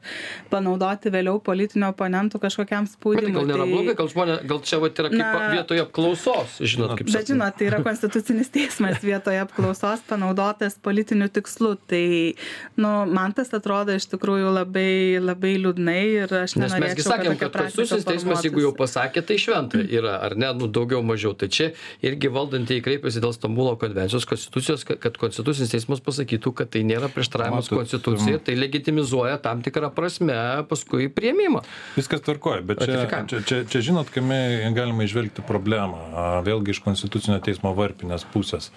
panaudoti 0.51 1.11
vėliau 1.13 1.39
politinių 1.43 1.89
oponentų 1.91 2.41
kažkokiam 2.43 2.87
Bet 2.87 2.93
tai 2.93 2.99
spaudimui. 2.99 3.33
gal 3.37 3.47
nėra 3.51 3.67
blogai, 3.69 3.95
gal 3.99 4.09
žmonės, 4.11 4.43
gal 4.49 4.61
čia 4.65 4.79
vat 4.83 4.99
yra 4.99 5.09
kaip 5.13 5.19
Na- 5.19 5.51
vietoje 5.53 5.83
apklausos, 5.83 6.57
žinot, 6.61 6.95
kaip 6.97 7.07
Bet 7.07 7.13
sakoma. 7.15 7.27
žinot, 7.31 7.57
tai 7.59 7.67
yra 7.69 7.79
konstitucinis 7.85 8.49
teismas 8.53 8.99
vietoje 9.03 9.39
apklausos 9.43 10.03
panaudotas 10.09 10.75
politiniu 10.81 11.29
tikslu. 11.29 11.73
Tai, 11.87 12.33
nu, 12.77 12.91
man 13.09 13.33
tas 13.35 13.51
atrodo 13.55 13.93
iš 13.97 14.05
tikrųjų 14.11 14.51
labai, 14.53 15.19
labai 15.23 15.53
liūdnai 15.61 16.01
ir 16.23 16.33
aš 16.43 16.55
Nes 16.61 16.75
mesgi 16.79 17.03
sakėm, 17.05 17.37
kad 17.39 17.51
konstitucinis 17.55 18.05
teismas, 18.07 18.43
jeigu 18.45 18.61
jau 18.63 18.73
pasakė, 18.77 19.23
tai 19.25 19.37
šventa 19.43 19.81
yra, 19.83 20.17
ar 20.25 20.35
ne, 20.39 20.49
nu 20.57 20.69
daugiau 20.71 21.03
mažiau. 21.05 21.35
Tai 21.37 21.49
čia 21.53 21.71
irgi 22.05 22.31
valdantieji 22.33 22.83
kreipiasi 22.85 23.23
dėl 23.23 23.35
Stambulo 23.35 23.75
konvencijos 23.81 24.27
konstitucijos, 24.29 24.85
kad, 24.87 25.17
konstitucinis 25.21 25.73
teismas 25.73 26.03
pasakytų, 26.05 26.53
kad 26.61 26.73
tai 26.73 26.83
nėra 26.87 27.11
prieštaravimas 27.13 27.71
konstitucijai, 27.71 28.41
tai 28.43 28.57
legitimizuoja 28.59 29.39
tam 29.43 29.63
tikrą 29.65 29.91
prasme 29.95 30.37
paskui 30.69 31.09
prieimimą. 31.13 31.63
Viskas 31.97 32.23
tvarkoja, 32.25 32.63
bet 32.67 32.83
čia, 32.83 33.07
čia, 33.29 33.41
čia, 33.45 33.63
čia 33.69 33.85
žinot, 33.91 34.11
kame 34.13 34.39
galima 34.75 35.07
išvelgti 35.07 35.45
problemą, 35.47 36.41
vėlgi 36.47 36.75
iš 36.75 36.83
konstitucinio 36.85 37.41
teismo 37.43 37.75
varpinės 37.77 38.27
pusės. 38.33 38.71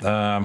A, 0.00 0.42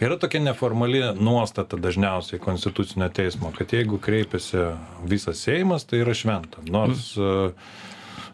Yra 0.00 0.16
tokia 0.16 0.40
neformali 0.40 1.02
nuostata 1.20 1.76
dažniausiai 1.76 2.40
konstitucinio 2.40 3.10
teismo, 3.12 3.50
kad 3.52 3.72
jeigu 3.76 3.98
kreipiasi 4.00 4.62
visas 5.04 5.42
Seimas, 5.44 5.84
tai 5.84 6.00
yra 6.00 6.14
šventa. 6.16 6.64
Nors 6.72 7.10
mm. 7.18 7.66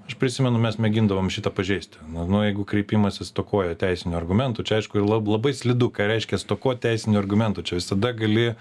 Aš 0.06 0.14
prisimenu, 0.20 0.58
mes 0.62 0.76
mėgindavom 0.78 1.28
šitą 1.32 1.50
pažeisti. 1.54 1.98
Nu, 2.12 2.40
jeigu 2.44 2.64
kreipimasis 2.68 3.32
stokoja 3.32 3.74
teisinių 3.78 4.16
argumentų, 4.18 4.64
čia 4.66 4.78
aišku 4.80 5.02
lab, 5.02 5.26
labai 5.30 5.52
slidu, 5.56 5.88
ką 5.94 6.06
reiškia 6.12 6.38
stoko 6.38 6.74
teisinių 6.78 7.18
argumentų. 7.18 7.64
Čia 7.66 7.78
visada 7.80 8.12
gali 8.16 8.52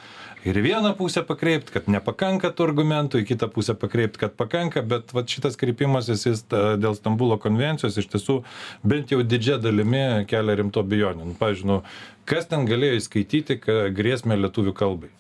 ir 0.45 0.59
į 0.59 0.63
vieną 0.65 0.93
pusę 0.97 1.21
pakreipti, 1.27 1.73
kad 1.75 1.89
nepakanka 1.91 2.49
tų 2.49 2.69
argumentų, 2.69 3.21
į 3.21 3.27
kitą 3.33 3.49
pusę 3.53 3.75
pakreipti, 3.77 4.23
kad 4.25 4.33
pakanka, 4.39 4.81
bet 4.85 5.13
vat, 5.13 5.29
šitas 5.29 5.57
kreipimasis 5.61 6.25
jis 6.29 6.45
dėl 6.49 6.97
Stambulo 6.97 7.37
konvencijos 7.41 7.99
iš 8.01 8.09
tiesų 8.15 8.39
bent 8.85 9.13
jau 9.13 9.21
didžia 9.21 9.59
dalimi 9.61 10.25
kelia 10.29 10.57
rimto 10.61 10.81
bejonių. 10.85 11.29
Nu, 11.29 11.37
pavyzdžiui, 11.41 11.69
nu, 11.69 11.81
kas 12.29 12.49
ten 12.49 12.65
galėjo 12.69 13.03
įskaityti 13.03 13.61
ka- 13.61 13.85
grėsmę 13.93 14.37
lietuvių 14.41 14.73
kalbai? 14.77 15.13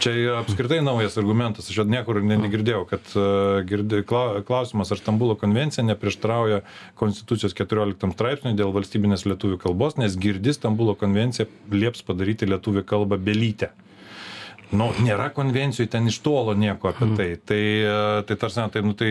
Čia 0.00 0.38
apskritai 0.40 0.80
naujas 0.84 1.18
argumentas. 1.20 1.68
Aš 1.70 1.84
niekur 1.88 2.20
ne 2.24 2.38
negirdėjau 2.40 2.84
kad 2.88 3.12
girdi 3.68 4.00
kla 4.08 4.40
klausimas 4.46 4.92
ar 4.94 5.00
stambulo 5.00 5.36
konvencija 5.40 5.84
neprieštarauja 5.86 6.62
konstitucijos 7.00 7.56
keturioliktam 7.58 8.14
straipsniui 8.16 8.56
dėl 8.58 8.72
valstybinės 8.76 9.26
lietuvių 9.28 9.60
kalbos 9.66 9.98
nes 10.00 10.16
girdi 10.20 10.54
stambulo 10.56 10.96
konvencija 10.98 11.48
lieps 11.74 12.04
padaryti 12.06 12.48
lietuvių 12.50 12.86
kalbą 12.88 13.20
belyte 13.30 13.70
nu 14.76 14.90
nėra 15.02 15.28
konvencijoj 15.34 15.88
ten 15.90 16.06
iš 16.10 16.20
tolo 16.24 16.54
nieko 16.58 16.90
apie 16.92 17.08
tai. 17.18 17.28
Tai 17.50 17.60
tai 18.26 18.36
ta 18.36 18.46
prasme 18.46 18.66
tai 18.72 18.82
nu 18.86 18.94
tai 18.98 19.10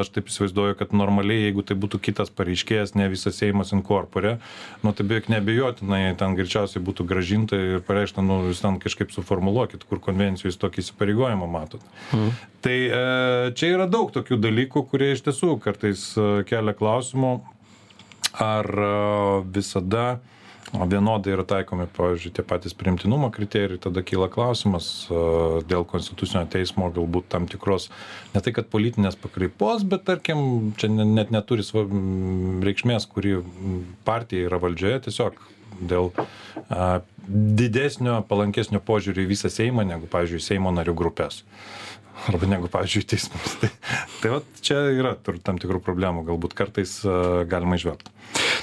aš 0.00 0.12
taip 0.14 0.30
įsivaizduoju 0.30 0.76
kad 0.80 0.94
normaliai 0.96 1.46
jeigu 1.46 1.64
tai 1.66 1.76
būtų 1.80 2.00
kitas 2.10 2.32
pareiškėjas 2.36 2.94
ne 2.98 3.08
visas 3.12 3.38
seimas 3.40 3.72
in 3.76 3.82
corpore 3.86 4.36
nu 4.84 4.92
tai 4.96 5.06
beveik 5.06 5.30
neabejotinai 5.32 6.02
ten 6.20 6.36
greičiausiai 6.38 6.82
būtų 6.84 7.06
grąžinta 7.08 7.58
ir 7.58 7.84
pareikšta 7.86 8.24
nu 8.24 8.42
jūs 8.48 8.62
ten 8.64 8.80
kažkaip 8.82 9.14
suformuluokit 9.14 9.86
kur 9.88 10.02
konvencijoj 10.04 10.50
jūs 10.50 10.60
tokį 10.60 10.84
įsipareigojimą 10.84 11.48
matot. 11.50 11.84
Tai 12.60 12.76
e, 12.76 13.52
čia 13.56 13.72
yra 13.76 13.86
daug 13.90 14.10
tokių 14.12 14.36
dalykų 14.40 14.84
kurie 14.90 15.14
iš 15.14 15.24
tiesų 15.28 15.56
kartais 15.64 16.10
e, 16.18 16.42
kelia 16.48 16.76
klausimų. 16.76 17.38
Ar 18.40 18.68
e, 18.68 18.90
visada 19.56 20.20
o 20.72 20.86
vienodai 20.86 21.34
yra 21.34 21.44
taikomi 21.46 21.86
pavyzdžiui 21.96 22.32
tie 22.36 22.44
patys 22.46 22.74
priimtinumo 22.78 23.30
kriterijai 23.34 23.80
tada 23.82 24.02
kyla 24.06 24.28
klausimas 24.30 24.86
dėl 25.70 25.86
konstitucinio 25.88 26.44
teismo 26.50 26.90
galbūt 26.94 27.30
tam 27.32 27.48
tikros 27.50 27.88
ne 28.34 28.42
tai 28.44 28.54
kad 28.54 28.70
politinės 28.70 29.18
pakraipos 29.20 29.82
bet 29.90 30.06
tarkim 30.06 30.72
čia 30.78 30.92
ne 30.92 31.06
net 31.08 31.32
neturi 31.34 31.66
svar 31.66 31.90
reikšmės 32.66 33.08
kuri 33.10 33.40
partija 34.06 34.46
yra 34.50 34.60
valdžioje 34.62 35.06
tiesiog 35.08 35.40
dėl 35.80 36.12
a 36.70 37.00
didesnio 37.26 38.20
palankesnio 38.28 38.82
požiūrio 38.82 39.24
į 39.24 39.30
visą 39.34 39.50
seimą 39.52 39.86
negu 39.86 40.10
pavyzdžiui 40.10 40.44
seimo 40.44 40.74
narių 40.74 40.94
grupes 40.98 41.42
arba 42.30 42.46
negu 42.50 42.70
pavyzdžiui 42.70 43.04
į 43.06 43.10
teismus 43.14 43.56
tai 43.62 43.72
tai 44.22 44.34
vat 44.36 44.62
čia 44.62 44.84
yra 44.94 45.16
tur 45.18 45.42
tam 45.42 45.58
tikrų 45.58 45.82
problemų 45.82 46.26
galbūt 46.30 46.54
kartais 46.58 47.00
galima 47.50 47.80
įžvelgt 47.80 48.14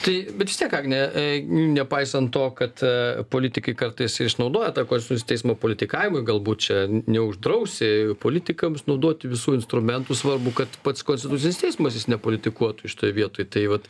tai 0.04 0.16
bet 0.38 0.50
vis 0.50 0.58
tiek 0.60 0.74
agne 0.74 1.00
e, 1.00 1.24
nepaisant 1.76 2.32
to 2.34 2.44
kad 2.58 2.82
e, 2.86 3.24
politikai 3.32 3.76
kartais 3.78 4.18
išnaudoja 4.24 4.74
tą 4.76 4.86
konstitucinio 4.90 5.30
teismo 5.30 5.56
politikavimui 5.60 6.24
galbūt 6.28 6.66
čia 6.68 6.80
neuždrausi 6.90 8.18
politikams 8.22 8.88
naudoti 8.90 9.32
visų 9.32 9.58
instrumentų 9.60 10.18
svarbu 10.18 10.54
kad 10.58 10.80
pats 10.86 11.06
konstitucinis 11.08 11.62
teismas 11.62 11.98
jis 11.98 12.08
nepolitikuotų 12.12 12.92
šitoj 12.92 13.16
vietoj. 13.18 13.48
Tai 13.54 13.66
vat 13.74 13.90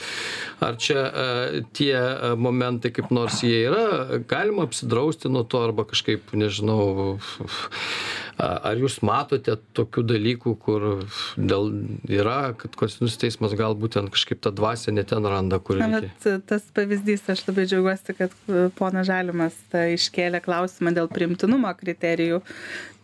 ar 0.67 0.79
čia 0.81 0.99
e, 1.07 1.63
tie 1.77 1.95
momentai 2.37 2.93
kaip 2.95 3.11
nors 3.15 3.41
jie 3.45 3.63
yra 3.67 4.21
galima 4.29 4.67
apsidrausti 4.67 5.31
nuo 5.31 5.45
to 5.47 5.63
arba 5.65 5.87
kažkaip 5.87 6.33
nežinau 6.37 7.17
ar 8.37 8.77
jūs 8.77 8.99
matote 9.05 9.55
tokių 9.77 10.03
dalykų 10.11 10.53
kur 10.61 10.85
dėl 11.37 11.71
yra 12.11 12.53
kad 12.59 12.75
konstitucinis 12.77 13.17
teismas 13.21 13.55
galbūt 13.57 13.97
ten 13.97 14.09
kažkaip 14.13 14.41
tą 14.45 14.53
dvasią 14.55 14.93
ne 14.93 15.03
ten 15.07 15.25
randa 15.25 15.59
kur 15.59 15.79
reikia 15.79 15.96
bet 16.01 16.27
tas 16.49 16.65
pavyzdys 16.77 17.25
aš 17.33 17.43
labai 17.49 17.65
džiaugiuosi 17.69 18.15
kad 18.17 18.35
ponas 18.79 19.07
žalimas 19.09 19.57
tą 19.71 19.85
iškėlė 19.95 20.41
klausimą 20.45 20.93
dėl 20.97 21.09
priimtinumo 21.13 21.73
kriterijų 21.79 22.41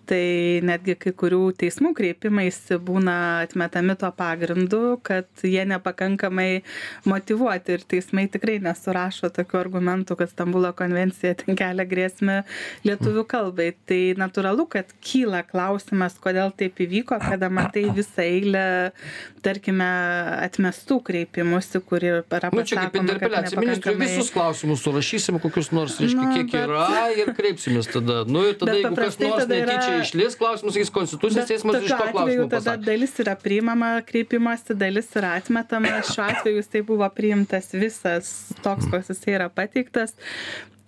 tai 0.09 0.59
netgi 0.65 0.95
kai 0.99 1.13
kurių 1.17 1.41
teismų 1.59 1.93
kreipimaisi 1.97 2.79
būna 2.83 3.15
atmetami 3.43 3.95
tuo 3.99 4.09
pagrindu 4.15 4.97
kad 5.05 5.27
jie 5.45 5.63
nepakankamai 5.69 6.63
motyvuoti 7.09 7.77
ir 7.77 7.85
teismai 7.93 8.25
tikrai 8.31 8.57
nesurašo 8.63 9.31
tokių 9.35 9.59
argumentų 9.61 10.17
kad 10.19 10.31
stambulo 10.31 10.73
konvencija 10.77 11.35
ten 11.41 11.59
kelia 11.59 11.85
grėsmę 11.87 12.41
lietuvių 12.87 13.25
kalbai. 13.29 13.71
Tai 13.87 14.01
natūralu 14.19 14.67
kad 14.71 14.89
kyla 15.03 15.43
klausimas 15.47 16.17
kodėl 16.23 16.53
taip 16.57 16.81
įvyko 16.83 17.19
kada 17.23 17.51
matai 17.53 17.85
visą 17.93 18.25
eilę 18.25 18.65
tarkime 19.43 19.87
atmestų 20.43 20.99
kreipimųsi 21.07 21.81
kur 21.83 22.03
yra 22.03 22.51
nu 22.53 22.63
čia 22.63 22.79
kaip 22.79 22.93
pasakoma 22.93 23.03
interpeliacija. 23.03 23.59
Ministrui 23.63 23.95
visus 23.99 24.31
klausimus 24.33 24.83
surašysim 24.85 25.39
kokius 25.43 25.71
nors 25.75 25.99
reiškia 26.01 26.23
Nu, 26.23 26.31
kiek 26.37 26.53
yra 26.63 26.87
ir 27.17 27.31
kreipsimės 27.35 27.89
tada. 27.91 28.21
Nu 28.29 28.45
ir 28.47 28.57
tada 28.59 28.75
jeigu 28.77 28.95
kas 28.97 29.19
nors 29.21 29.43
tada 29.43 29.59
netyčia 29.93 30.09
išlįs 30.09 30.37
klausimus 30.39 30.77
sakys 30.77 30.93
konstitucinis 30.97 31.49
teismas 31.51 31.79
iš 31.81 31.93
to 31.93 32.09
klausimo 32.11 32.49
tada 32.51 32.75
dalis 32.89 33.15
yra 33.23 33.35
priimama 33.39 33.93
kreipimosi 34.07 34.77
dalis 34.77 35.09
yra 35.19 35.35
atmetama. 35.39 36.01
Šiuo 36.09 36.27
atveju 36.27 36.61
jisai 36.61 36.83
buvo 36.87 37.09
priimtas 37.15 37.73
visas 37.73 38.33
toks 38.65 38.89
koks 38.91 39.13
jisai 39.13 39.37
yra 39.39 39.49
pateiktas 39.53 40.17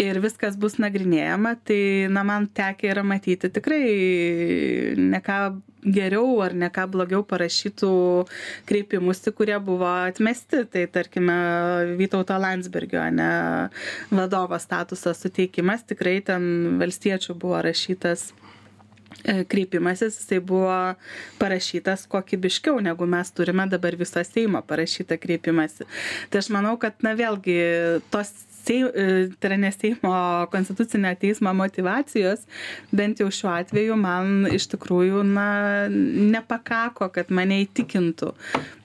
ir 0.01 0.19
viskas 0.23 0.57
bus 0.59 0.77
nagrinėjama. 0.81 1.55
Tai 1.67 1.79
na 2.11 2.25
man 2.27 2.49
tekę 2.51 2.91
yra 2.91 3.03
matyti 3.07 3.49
tikrai 3.53 4.95
ne 4.99 5.21
ką 5.23 5.39
geriau 5.85 6.39
ar 6.43 6.55
ne 6.57 6.69
ką 6.73 6.87
blogiau 6.91 7.23
parašytų 7.27 7.91
kreipimųsi 8.69 9.33
kurie 9.37 9.57
buvo 9.63 9.89
atmesti. 9.89 10.65
Tai 10.71 10.85
tarkime 10.91 11.37
vytauto 11.99 12.37
landsbergio 12.41 13.01
ane 13.03 13.29
vadovo 14.11 14.59
statuso 14.59 15.15
suteikimas. 15.15 15.85
Tikrai 15.87 16.19
ten 16.25 16.75
valstiečių 16.81 17.37
buvo 17.39 17.61
rašytas 17.65 18.31
kreipimasis 19.49 20.19
jisai 20.19 20.39
buvo 20.39 20.95
parašytas 21.39 22.05
kokybiškiau 22.11 22.79
negu 22.83 23.07
mes 23.09 23.31
turime 23.31 23.67
dabar 23.71 23.95
viso 23.95 24.23
seimo 24.23 24.61
parašytą 24.61 25.17
kreipimąsi. 25.21 25.87
Tai 26.29 26.41
aš 26.43 26.51
manau 26.53 26.75
kad 26.81 26.99
na 27.05 27.15
vėlgi 27.17 27.57
tos 28.13 28.33
sei 28.65 28.83
e, 28.83 29.29
tai 29.39 29.51
yra 29.51 29.59
ne 29.61 29.71
seimo 29.71 30.13
konstitucinio 30.51 31.13
teismo 31.21 31.53
motyvacijos 31.53 32.45
bent 32.91 33.21
jau 33.21 33.29
šiuo 33.31 33.51
atveju 33.53 33.97
man 33.99 34.47
iš 34.53 34.69
tikrųjų 34.73 35.23
na 35.29 35.49
nepakako 35.89 37.09
kad 37.13 37.31
mane 37.33 37.61
įtikintų. 37.65 38.33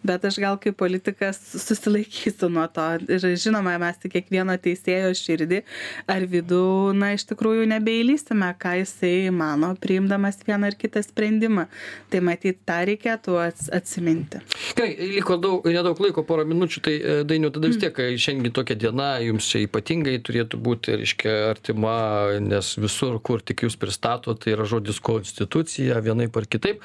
Bet 0.00 0.24
aš 0.24 0.38
gal 0.40 0.56
kaip 0.56 0.78
politikas 0.80 1.36
susilaikysiu 1.60 2.48
nuo 2.48 2.64
to. 2.72 2.86
Ir 3.12 3.24
žinoma 3.36 3.74
mes 3.80 3.98
į 4.00 4.10
kiekvieno 4.14 4.54
teisėjo 4.56 5.10
širdį 5.16 5.60
ar 6.08 6.24
vidų 6.30 6.62
na 6.96 7.12
iš 7.16 7.26
tikrųjų 7.28 7.66
nebeįlįsime 7.74 8.48
ką 8.60 8.78
jisai 8.80 9.28
mano 9.34 9.74
priimdamas 9.80 10.40
vieną 10.46 10.70
ar 10.70 10.78
kitą 10.80 11.02
sprendimą. 11.04 11.66
Tai 12.10 12.22
matyt 12.24 12.62
tą 12.68 12.78
reikėtų 12.88 13.36
ats 13.44 13.68
atsiminti. 13.76 14.40
Gerai 14.78 15.10
liko 15.18 15.36
daug 15.40 15.68
nedaug 15.68 16.00
laiko 16.00 16.24
pora 16.24 16.46
minučių 16.48 16.84
tai 16.86 16.96
e, 16.96 17.18
dainiau 17.28 17.52
tada 17.52 17.68
vis 17.68 17.80
tiek 17.80 18.00
e, 18.00 18.14
šiandien 18.20 18.56
tokia 18.56 18.78
diena 18.80 19.12
jums 19.20 19.48
čia 19.52 19.66
ypatingai 19.70 20.18
turėtų 20.26 20.58
būti 20.60 20.98
reiškia 20.98 21.36
artima 21.52 21.94
nes 22.42 22.74
visur 22.82 23.20
kur 23.22 23.40
tik 23.40 23.64
jūs 23.64 23.78
pristatot 23.80 24.42
tai 24.42 24.56
yra 24.56 24.66
žodis 24.68 25.00
konstitucija 25.00 26.02
vienaip 26.04 26.36
ar 26.36 26.48
kitaip. 26.50 26.82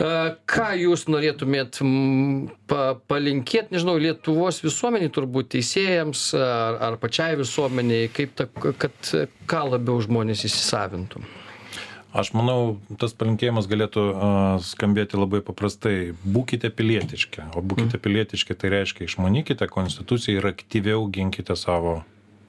E, 0.00 0.08
ką 0.48 0.70
jūs 0.80 1.04
norėtumėt 1.12 1.82
pa 2.70 2.80
palinkėt 3.12 3.70
nežinau 3.74 3.98
lietuvos 4.00 4.62
visuomenei 4.64 5.12
turbūt 5.12 5.52
teisėjams 5.58 6.32
ar 6.40 6.80
ar 6.88 6.98
pačiai 7.02 7.36
visuomenei 7.38 8.08
kaip 8.16 8.34
ta 8.40 8.48
kad 8.56 9.14
ką 9.46 9.62
labiau 9.74 10.00
žmonės 10.02 10.46
įsisavintų 10.48 11.22
Aš 12.12 12.34
manau, 12.36 12.76
tas 13.00 13.14
palinkėjimas 13.16 13.68
galėtų 13.70 14.02
skambėti 14.68 15.16
labai 15.16 15.40
paprastai. 15.44 16.12
Būkite 16.28 16.68
pilietiški. 16.68 17.46
O 17.56 17.62
būkite 17.64 17.96
pilietiški 18.02 18.56
tai 18.58 18.72
reiškia 18.74 19.06
išmanykite 19.08 19.68
konstituciją 19.72 20.42
ir 20.42 20.50
aktyviau 20.50 21.06
ginkite 21.08 21.56
savo 21.56 22.02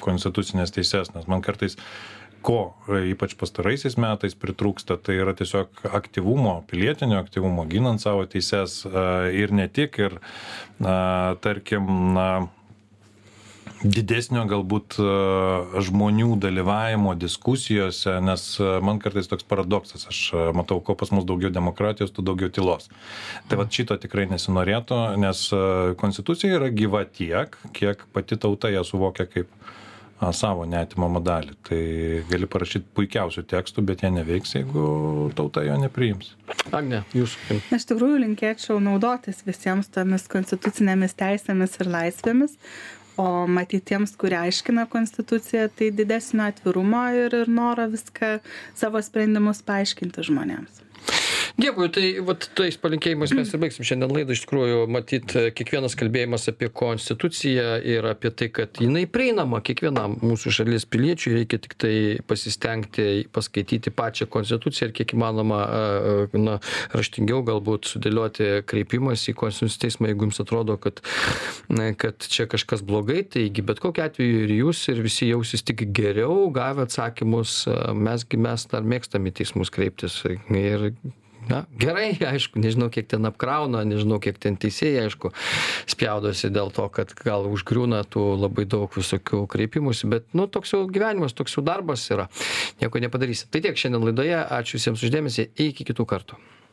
konstitucinės 0.03 0.75
teises. 0.75 1.13
Nes 1.15 1.29
man 1.31 1.45
kartais 1.45 1.77
ko 2.43 2.73
e, 2.91 2.99
ypač 3.13 3.37
pastaraisiais 3.39 3.95
metais 3.95 4.35
pritrūksta, 4.35 4.97
tai 4.99 5.15
yra 5.21 5.31
tiesiog 5.37 5.85
aktyvumo, 5.95 6.57
pilietinio 6.67 7.21
aktyvumo, 7.23 7.63
ginant 7.71 8.03
savo 8.03 8.25
teises 8.27 8.81
ir 8.83 9.55
ne 9.55 9.69
tik, 9.71 9.95
ir 10.03 10.17
uh, 10.19 11.39
tarkim, 11.39 11.87
na, 12.17 12.27
didesnio 13.83 14.43
galbūt 14.47 14.97
e, 15.01 15.05
žmonių 15.83 16.37
dalyvavimo 16.41 17.13
diskusijose, 17.19 18.15
nes 18.23 18.45
e, 18.61 18.69
man 18.85 19.01
kartais 19.03 19.29
toks 19.31 19.45
paradoksas, 19.47 20.07
aš 20.09 20.21
e, 20.31 20.45
matau, 20.55 20.79
ko 20.83 20.95
pas 20.99 21.11
mus 21.15 21.27
daugiau 21.27 21.51
demokratijos, 21.53 22.13
tu 22.15 22.25
daugiau 22.25 22.51
tylos. 22.53 22.89
Tai 23.49 23.59
va 23.59 23.67
šito 23.69 23.97
tikrai 23.99 24.27
nesinorėtų, 24.31 24.99
nes 25.21 25.45
konstitucija 25.99 26.59
yra 26.59 26.71
gyva 26.73 27.03
tiek, 27.05 27.57
kiek 27.75 28.05
pati 28.15 28.39
tauta 28.39 28.71
ją 28.73 28.85
suvokia 28.87 29.27
kaip 29.29 29.51
savo 30.31 30.63
netimamą 30.69 31.19
dalį. 31.23 31.55
Tai 31.67 31.81
gali 32.29 32.47
parašyti 32.47 32.87
puikiausių 32.95 33.43
tekstų, 33.51 33.83
bet 33.83 34.05
jie 34.05 34.11
neveiks, 34.13 34.55
jeigu 34.55 34.85
tauta 35.35 35.65
jo 35.67 35.75
nepriims. 35.81 36.31
agne 36.71 37.03
jūs 37.17 37.35
Aš 37.75 37.89
tikrųjų 37.91 38.21
linkėčiau 38.23 38.79
naudotis 38.79 39.43
visiems 39.43 39.91
tomis 39.91 40.29
konstitucinėmis 40.31 41.17
teisėmis 41.19 41.75
ir 41.81 41.91
laisvėmis, 41.91 42.55
o 43.17 43.45
matyti 43.47 43.93
tiems, 43.93 44.15
kurie 44.19 44.39
aiškina 44.39 44.85
konstituciją, 44.91 45.67
tai 45.77 45.91
didesnio 45.95 46.47
atvirumo 46.49 47.03
ir, 47.25 47.35
ir 47.43 47.51
noro 47.59 47.89
viską 47.91 48.37
savo 48.77 49.01
sprendimus 49.05 49.61
paaiškinti 49.67 50.25
žmonėms. 50.29 50.81
Dėkui 51.59 51.89
tai 51.93 52.05
vat 52.25 52.47
tais 52.57 52.77
palinkėjimais 52.81 53.33
mes 53.37 53.51
ir 53.53 53.61
baigsim 53.61 53.87
šiandien 53.87 54.13
laidą. 54.13 54.35
Iš 54.35 54.43
tikrųjų 54.45 54.85
matyt 54.91 55.35
kiekvienas 55.57 55.95
kalbėjimas 55.99 56.47
apie 56.51 56.69
konstituciją 56.73 57.77
ir 57.93 58.07
apie 58.09 58.31
tai 58.33 58.49
kad 58.53 58.81
jinai 58.81 59.05
prieinama 59.09 59.61
kiekvienam 59.65 60.17
mūsų 60.23 60.53
šalies 60.59 60.87
piliečiui 60.89 61.35
reikia 61.37 61.61
tiktai 61.63 61.95
pasistengti 62.27 63.25
paskaityti 63.33 63.93
pačią 63.93 64.27
konstituciją 64.33 64.89
ir 64.89 64.95
kiek 64.97 65.15
įmanoma 65.17 65.61
na 66.37 66.57
raštingiau 66.95 67.43
galbūt 67.47 67.91
sudėlioti 67.91 68.63
kreipimąsi 68.69 69.33
į 69.33 69.37
konstitucinį 69.43 69.83
teismą 69.85 70.11
jeigu 70.11 70.27
jums 70.27 70.41
atrodo 70.43 70.77
kad 70.81 71.01
na 71.71 71.91
kad 71.97 72.25
čia 72.29 72.47
kažkas 72.49 72.83
blogai 72.85 73.23
taigi 73.35 73.65
bet 73.65 73.81
kokiu 73.83 74.05
atveju 74.07 74.45
ir 74.47 74.55
jūs 74.57 74.85
ir 74.91 75.03
visi 75.05 75.29
jausis 75.29 75.63
tik 75.65 75.85
geriau 75.95 76.49
gavę 76.53 76.87
atsakymus. 76.87 77.63
Mes 77.95 78.25
gi 78.29 78.39
mes 78.41 78.67
dar 78.71 78.85
mėgstam 78.87 79.27
į 79.29 79.35
teismus 79.39 79.71
kreiptis. 79.73 80.21
Ir 80.53 80.89
na 81.49 81.63
gerai 81.79 82.13
aišku 82.33 82.61
nežinau 82.61 82.89
kiek 82.93 83.09
ten 83.11 83.25
apkrauna 83.29 83.83
nežinau 83.87 84.19
kiek 84.23 84.39
ten 84.41 84.57
teisėjai 84.59 85.07
aišku 85.07 85.33
spjaudosi 85.91 86.51
dėl 86.53 86.73
to 86.75 86.87
kad 86.93 87.13
gal 87.19 87.47
užgriūna 87.51 88.03
tų 88.07 88.25
labai 88.45 88.67
daug 88.69 88.93
visokių 88.93 89.45
kreipimųsi 89.51 90.09
bet 90.11 90.29
nu 90.37 90.47
toks 90.47 90.75
jau 90.75 90.85
gyvenimas 90.87 91.35
toks 91.37 91.57
jau 91.57 91.65
darbas 91.65 92.05
yra. 92.13 92.29
Nieko 92.81 93.01
nepadarysi. 93.03 93.49
Tai 93.51 93.63
tiek 93.63 93.79
šiandien 93.79 94.03
laidoje. 94.09 94.39
Ačiū 94.43 94.79
visiems 94.79 95.03
už 95.03 95.13
dėmesį 95.13 95.49
iki 95.69 95.87
kitų 95.91 96.07
kartų 96.09 96.39